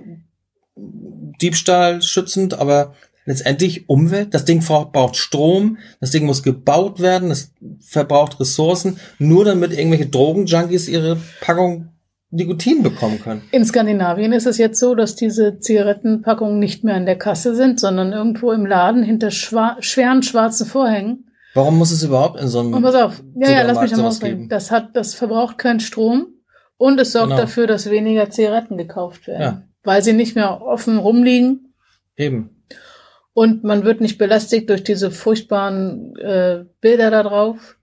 [0.76, 2.94] Diebstahl schützend, aber
[3.26, 4.34] letztendlich Umwelt.
[4.34, 10.08] Das Ding braucht Strom, das Ding muss gebaut werden, es verbraucht Ressourcen, nur damit irgendwelche
[10.08, 11.90] Drogenjunkies ihre Packung
[12.32, 13.44] Nikotin bekommen können.
[13.52, 17.80] In Skandinavien ist es jetzt so, dass diese Zigarettenpackungen nicht mehr an der Kasse sind,
[17.80, 21.30] sondern irgendwo im Laden hinter schweren schwarzen Vorhängen.
[21.54, 22.74] Warum muss es überhaupt in so einem.
[22.74, 24.50] Und pass auf, ja, ja, lass mich nochmal ausreden.
[24.50, 26.26] Das hat, das verbraucht keinen Strom
[26.84, 27.42] und es sorgt genau.
[27.42, 29.42] dafür, dass weniger Zigaretten gekauft werden.
[29.42, 29.64] Ja.
[29.84, 31.74] Weil sie nicht mehr offen rumliegen.
[32.18, 32.66] Eben.
[33.34, 37.78] Und man wird nicht belästigt durch diese furchtbaren äh, Bilder da drauf,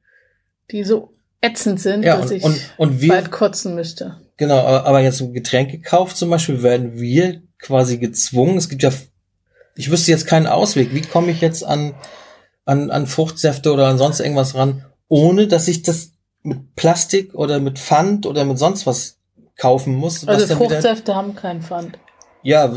[0.71, 4.21] die so ätzend sind, ja, dass und, ich und, und wir, bald kotzen müsste.
[4.37, 8.59] Genau, aber jetzt im Getränkekauf zum Beispiel werden wir quasi gezwungen.
[8.59, 8.93] Es gibt ja,
[9.77, 10.95] ich wüsste jetzt keinen Ausweg.
[10.95, 11.95] Wie komme ich jetzt an
[12.71, 16.10] an, an Fruchtsäfte oder an sonst irgendwas ran, ohne dass ich das
[16.43, 19.19] mit Plastik oder mit Pfand oder mit sonst was
[19.57, 20.27] kaufen muss.
[20.27, 21.99] Also Fruchtsäfte haben keinen Pfand.
[22.43, 22.73] Ja,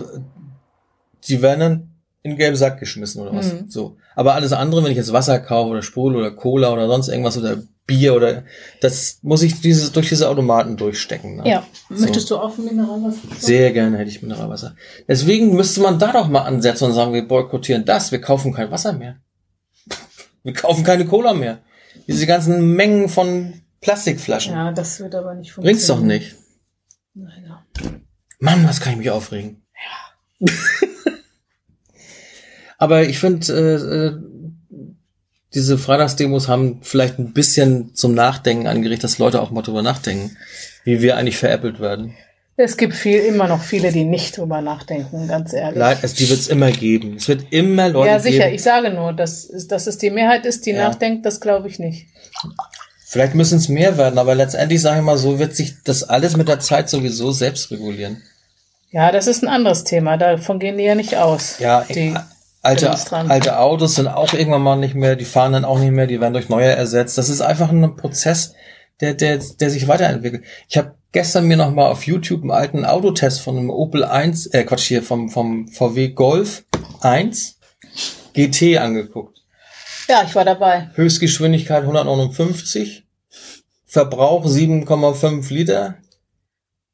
[1.22, 1.90] sie werden dann
[2.24, 3.54] in den gelben Sack geschmissen oder was.
[3.54, 3.70] Mhm.
[3.70, 3.98] So.
[4.16, 7.38] Aber alles andere, wenn ich jetzt Wasser kaufe oder Sprudel oder Cola oder sonst irgendwas
[7.38, 8.44] oder Bier oder
[8.80, 11.38] das muss ich dieses durch diese Automaten durchstecken.
[11.38, 11.50] Ne?
[11.50, 11.68] Ja.
[11.90, 12.02] So.
[12.02, 13.20] Möchtest du auch Mineralwasser?
[13.38, 14.76] Sehr gerne hätte ich Mineralwasser.
[15.08, 18.72] Deswegen müsste man da doch mal ansetzen und sagen, wir boykottieren das, wir kaufen kein
[18.72, 19.18] Wasser mehr.
[20.44, 21.60] Wir kaufen keine Cola mehr.
[22.08, 24.54] Diese ganzen Mengen von Plastikflaschen.
[24.54, 25.76] Ja, das wird aber nicht funktionieren.
[25.76, 26.36] Bringt's doch nicht.
[27.14, 27.44] Nein.
[28.40, 29.62] Mann, was kann ich mich aufregen?
[30.40, 30.48] Ja.
[32.78, 34.20] aber ich finde, äh, äh,
[35.54, 40.36] diese Freitagsdemos haben vielleicht ein bisschen zum Nachdenken angeregt, dass Leute auch mal drüber nachdenken,
[40.84, 42.16] wie wir eigentlich veräppelt werden.
[42.56, 45.80] Es gibt viel, immer noch viele, die nicht drüber nachdenken, ganz ehrlich.
[45.80, 47.16] Leid, also die wird es immer geben.
[47.16, 48.16] Es wird immer Leute geben.
[48.16, 48.44] Ja, sicher.
[48.44, 48.56] Geben.
[48.56, 50.88] Ich sage nur, dass, dass es die Mehrheit ist, die ja.
[50.88, 52.08] nachdenkt, das glaube ich nicht.
[53.06, 56.38] Vielleicht müssen es mehr werden, aber letztendlich sage ich mal so, wird sich das alles
[56.38, 58.22] mit der Zeit sowieso selbst regulieren.
[58.92, 60.18] Ja, das ist ein anderes Thema.
[60.18, 61.58] Davon gehen die ja nicht aus.
[61.58, 62.16] Ja, die
[62.62, 66.06] alte, alte Autos sind auch irgendwann mal nicht mehr, die fahren dann auch nicht mehr,
[66.06, 67.18] die werden durch neue ersetzt.
[67.18, 68.54] Das ist einfach ein Prozess,
[69.02, 70.44] der, der, der sich weiterentwickelt.
[70.70, 74.48] Ich habe gestern mir noch mal auf YouTube einen alten Autotest von einem Opel 1,
[74.48, 76.66] äh Quatsch hier, vom, vom VW Golf
[77.00, 77.60] 1
[78.34, 79.42] GT angeguckt.
[80.10, 80.90] Ja, ich war dabei.
[80.96, 83.06] Höchstgeschwindigkeit 159,
[83.86, 85.96] Verbrauch 7,5 Liter.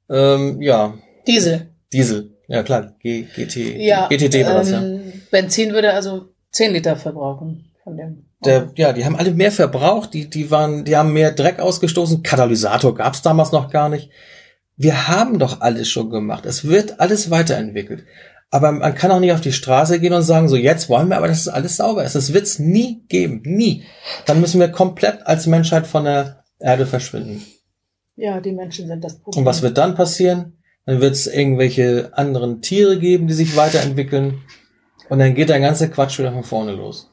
[0.09, 0.93] Ähm, ja.
[1.25, 1.73] Diesel.
[1.91, 3.77] Diesel, ja klar, G, GT.
[3.77, 4.81] Ja, GTD war das, ja.
[4.81, 8.25] Ähm, Benzin würde also 10 Liter verbrauchen von dem.
[8.45, 12.23] Der, ja, die haben alle mehr verbraucht, die, die waren, die haben mehr Dreck ausgestoßen.
[12.23, 14.09] Katalysator gab's damals noch gar nicht.
[14.77, 16.45] Wir haben doch alles schon gemacht.
[16.45, 18.05] Es wird alles weiterentwickelt.
[18.49, 21.17] Aber man kann auch nicht auf die Straße gehen und sagen, so jetzt wollen wir
[21.17, 22.15] aber, dass es alles sauber ist.
[22.15, 23.41] Das wird's nie geben.
[23.43, 23.83] Nie.
[24.25, 27.43] Dann müssen wir komplett als Menschheit von der Erde verschwinden.
[28.15, 29.39] Ja, die Menschen sind das Problem.
[29.41, 30.57] Und was wird dann passieren?
[30.85, 34.41] Dann wird es irgendwelche anderen Tiere geben, die sich weiterentwickeln.
[35.09, 37.08] Und dann geht der ganze Quatsch wieder von vorne los.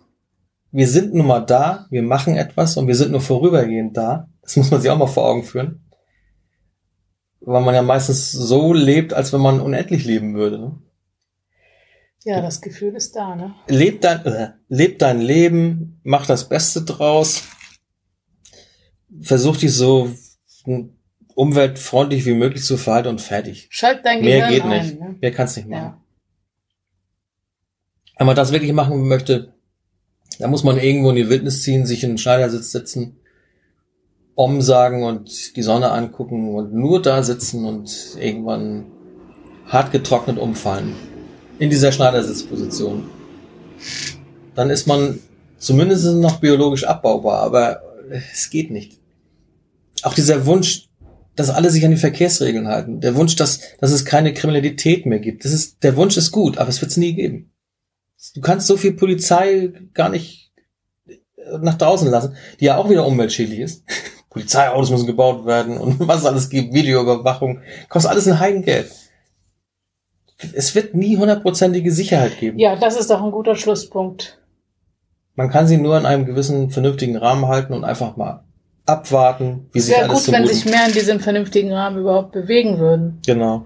[0.72, 4.28] Wir sind nun mal da, wir machen etwas und wir sind nur vorübergehend da.
[4.42, 5.84] Das muss man sich auch mal vor Augen führen.
[7.40, 10.58] Weil man ja meistens so lebt, als wenn man unendlich leben würde.
[10.58, 10.78] Ne?
[12.24, 13.54] Ja, das Gefühl ist da, ne?
[13.68, 17.44] Leb dein, äh, leb dein Leben, mach das Beste draus.
[19.20, 20.10] Versuch dich so
[21.36, 23.68] umweltfreundlich wie möglich zu verhalten und fertig.
[23.70, 25.00] Schalt dein Mehr Gehirn geht ein, nicht.
[25.00, 25.16] Ne?
[25.20, 25.82] Mehr kann's nicht machen.
[25.82, 26.02] Ja.
[28.18, 29.55] Wenn man das wirklich machen möchte,
[30.38, 33.16] dann muss man irgendwo in die Wildnis ziehen, sich in den Schneidersitz setzen,
[34.34, 38.84] Om sagen und die Sonne angucken und nur da sitzen und irgendwann
[39.66, 40.94] hart getrocknet umfallen.
[41.58, 43.04] In dieser Schneidersitzposition.
[44.54, 45.20] Dann ist man
[45.56, 47.80] zumindest noch biologisch abbaubar, aber
[48.32, 48.98] es geht nicht.
[50.02, 50.90] Auch dieser Wunsch,
[51.34, 53.00] dass alle sich an die Verkehrsregeln halten.
[53.00, 55.46] Der Wunsch, dass, dass es keine Kriminalität mehr gibt.
[55.46, 57.52] Das ist, der Wunsch ist gut, aber es wird es nie geben.
[58.34, 60.52] Du kannst so viel Polizei gar nicht
[61.60, 63.84] nach draußen lassen, die ja auch wieder umweltschädlich ist.
[64.30, 68.90] Polizeiautos müssen gebaut werden und was es alles gibt, Videoüberwachung, kostet alles ein Heidengeld.
[70.52, 72.58] Es wird nie hundertprozentige Sicherheit geben.
[72.58, 74.38] ja, das ist doch ein guter Schlusspunkt.
[75.34, 78.44] Man kann sie nur in einem gewissen vernünftigen Rahmen halten und einfach mal
[78.84, 82.32] abwarten, wie Es sich wäre alles gut, wenn sich mehr in diesem vernünftigen Rahmen überhaupt
[82.32, 83.20] bewegen würden.
[83.26, 83.64] Genau.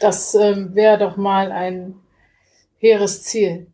[0.00, 1.94] Das ähm, wäre doch mal ein
[2.82, 3.68] hehres Ziel.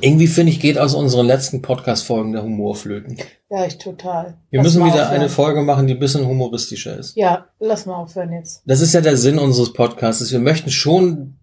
[0.00, 3.18] Irgendwie finde ich, geht aus unseren letzten Podcast-Folgen der Humor flöten.
[3.50, 4.38] Ja, ich total.
[4.50, 5.20] Wir Lass müssen wieder aufhören.
[5.20, 7.14] eine Folge machen, die ein bisschen humoristischer ist.
[7.16, 8.62] Ja, lass mal aufhören jetzt.
[8.64, 10.32] Das ist ja der Sinn unseres Podcasts.
[10.32, 11.36] Wir möchten schon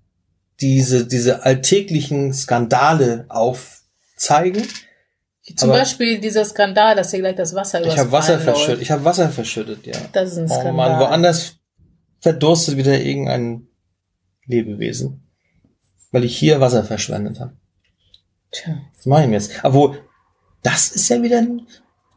[0.62, 4.64] diese, diese alltäglichen Skandale aufzeigen.
[5.56, 8.82] Zum Aber- Beispiel dieser Skandal, dass hier gleich das Wasser Ich habe Wasser verschüttet.
[8.82, 9.94] Ich habe Wasser verschüttet, ja.
[10.14, 10.74] Das ist ein Oh Skandal.
[10.74, 11.58] Mann, woanders
[12.20, 13.68] verdurstet wieder irgendein
[14.46, 15.29] Lebewesen.
[16.12, 17.53] Weil ich hier Wasser verschwendet habe.
[18.51, 18.78] Tja.
[18.97, 19.64] Was mache ich jetzt?
[19.64, 19.95] Aber wo,
[20.64, 21.68] das ist ja wieder, ein-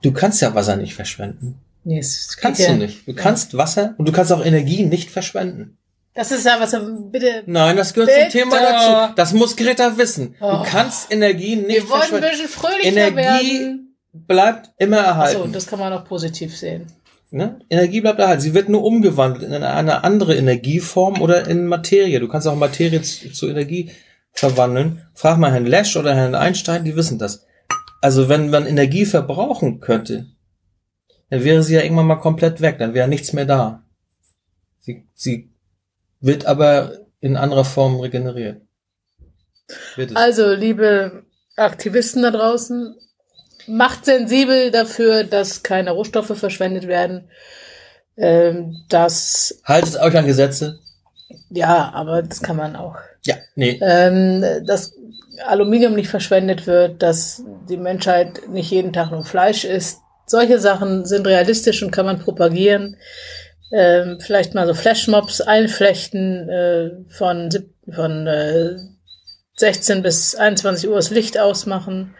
[0.03, 1.61] du kannst ja Wasser nicht verschwenden.
[1.85, 3.07] Nee, Das kannst geht du ja- nicht.
[3.07, 5.79] Du kannst Wasser und du kannst auch Energie nicht verschwenden.
[6.15, 6.77] Das ist ja was,
[7.11, 7.43] bitte.
[7.47, 8.29] Nein, das gehört Bitte.
[8.31, 9.15] zum Thema dazu.
[9.17, 10.35] Das muss Greta wissen.
[10.41, 10.59] Oh.
[10.59, 12.31] Du kannst Energie nicht Wir wollen ein verschwenden.
[12.31, 13.97] bisschen fröhlicher Energie werden.
[14.13, 15.53] bleibt immer erhalten.
[15.53, 16.87] das kann man auch positiv sehen.
[17.33, 17.61] Ne?
[17.69, 18.43] Energie bleibt erhalten.
[18.43, 22.21] Sie wird nur umgewandelt in eine, andere Energieform oder in Materie.
[22.21, 23.91] Du kannst auch Materie zu, zu Energie
[24.33, 25.03] verwandeln.
[25.15, 27.47] Frag mal Herrn Lesch oder Herrn Einstein, die wissen das.
[28.01, 30.27] Also wenn man Energie verbrauchen könnte,
[31.31, 33.85] dann wäre sie ja irgendwann mal komplett weg, dann wäre nichts mehr da.
[34.81, 35.51] Sie, sie
[36.21, 38.61] wird aber in anderer Form regeneriert.
[40.15, 41.25] Also, liebe
[41.57, 42.97] Aktivisten da draußen,
[43.67, 47.29] macht sensibel dafür, dass keine Rohstoffe verschwendet werden.
[48.17, 50.79] Ähm, dass, Haltet euch an Gesetze.
[51.51, 52.97] ja, aber das kann man auch.
[53.25, 53.79] Ja, nee.
[53.81, 54.95] Ähm, dass
[55.47, 60.01] Aluminium nicht verschwendet wird, dass die Menschheit nicht jeden Tag nur Fleisch isst.
[60.27, 62.97] Solche Sachen sind realistisch und kann man propagieren.
[63.73, 67.49] Ähm, vielleicht mal so Flashmobs einflechten, äh, von,
[67.91, 68.77] von äh,
[69.57, 72.15] 16 bis 21 Uhr das Licht ausmachen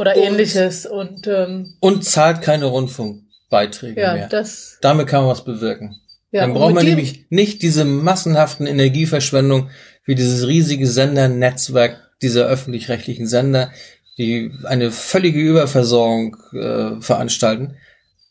[0.00, 0.86] oder Und- ähnliches.
[0.86, 4.28] Und ähm, Und zahlt keine Rundfunkbeiträge ja, mehr.
[4.28, 4.78] das.
[4.80, 5.96] Damit kann man was bewirken.
[6.32, 9.70] Ja, Dann braucht man nämlich nicht diese massenhaften Energieverschwendung
[10.04, 13.70] wie dieses riesige Sendernetzwerk dieser öffentlich-rechtlichen Sender,
[14.18, 17.76] die eine völlige Überversorgung äh, veranstalten.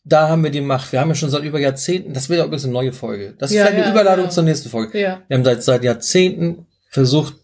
[0.06, 0.92] Da haben wir die Macht.
[0.92, 3.36] Wir haben ja schon seit über Jahrzehnten, das wird ja übrigens eine neue Folge.
[3.38, 5.00] Das ist Ja, vielleicht eine ja, Überladung zur nächsten Folge.
[5.00, 7.36] Ja, Wir haben seit, seit Jahrzehnten versucht,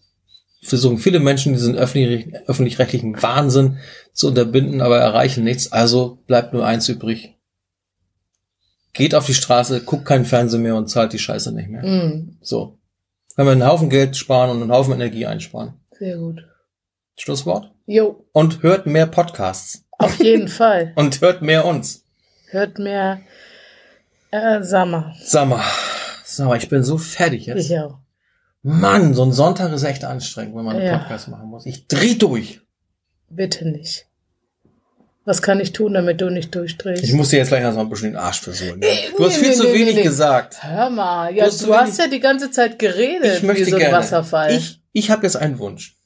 [0.62, 3.78] versuchen viele Menschen diesen öffentlich- öffentlich-rechtlichen Wahnsinn
[4.12, 5.70] zu unterbinden, aber erreichen nichts.
[5.72, 7.34] Also bleibt nur eins übrig.
[8.92, 11.82] Geht auf die Straße, guckt keinen Fernsehen mehr und zahlt die Scheiße nicht mehr.
[11.84, 12.78] mm, So.
[13.34, 15.74] Können wir einen Haufen Geld sparen und einen Haufen Energie einsparen.
[15.98, 16.40] sehr gut.
[17.18, 17.70] Schlusswort.
[17.86, 19.84] Jo, Und hört mehr Podcasts.
[19.92, 20.92] auf jeden Fall.
[20.96, 22.04] Und hört mehr uns.
[22.50, 23.20] Hört mehr
[24.32, 25.14] äh, mal.
[25.22, 25.48] Sag
[26.48, 27.70] mal, ich bin so fertig jetzt.
[27.70, 27.98] Ich auch.
[28.62, 30.98] Mann, so ein Sonntag ist echt anstrengend, wenn man einen Ja.
[30.98, 31.66] Podcast machen muss.
[31.66, 32.60] Ich dreh durch.
[33.28, 34.06] Bitte nicht.
[35.24, 37.02] Was kann ich tun, damit du nicht durchdrehst?
[37.02, 38.80] Ich muss dir jetzt gleich erstmal ein bisschen den Arsch versuchen.
[38.80, 38.88] Ja?
[38.88, 40.62] Nee, Du hast viel nee, zu nee, wenig gesagt.
[40.62, 43.70] Hör mal, ja, Du hast du, hast ja die ganze Zeit geredet Ich möchte wie
[43.70, 43.96] so ein gerne.
[43.98, 44.52] Wasserfall.
[44.52, 45.96] Ich, ich habe jetzt einen Wunsch.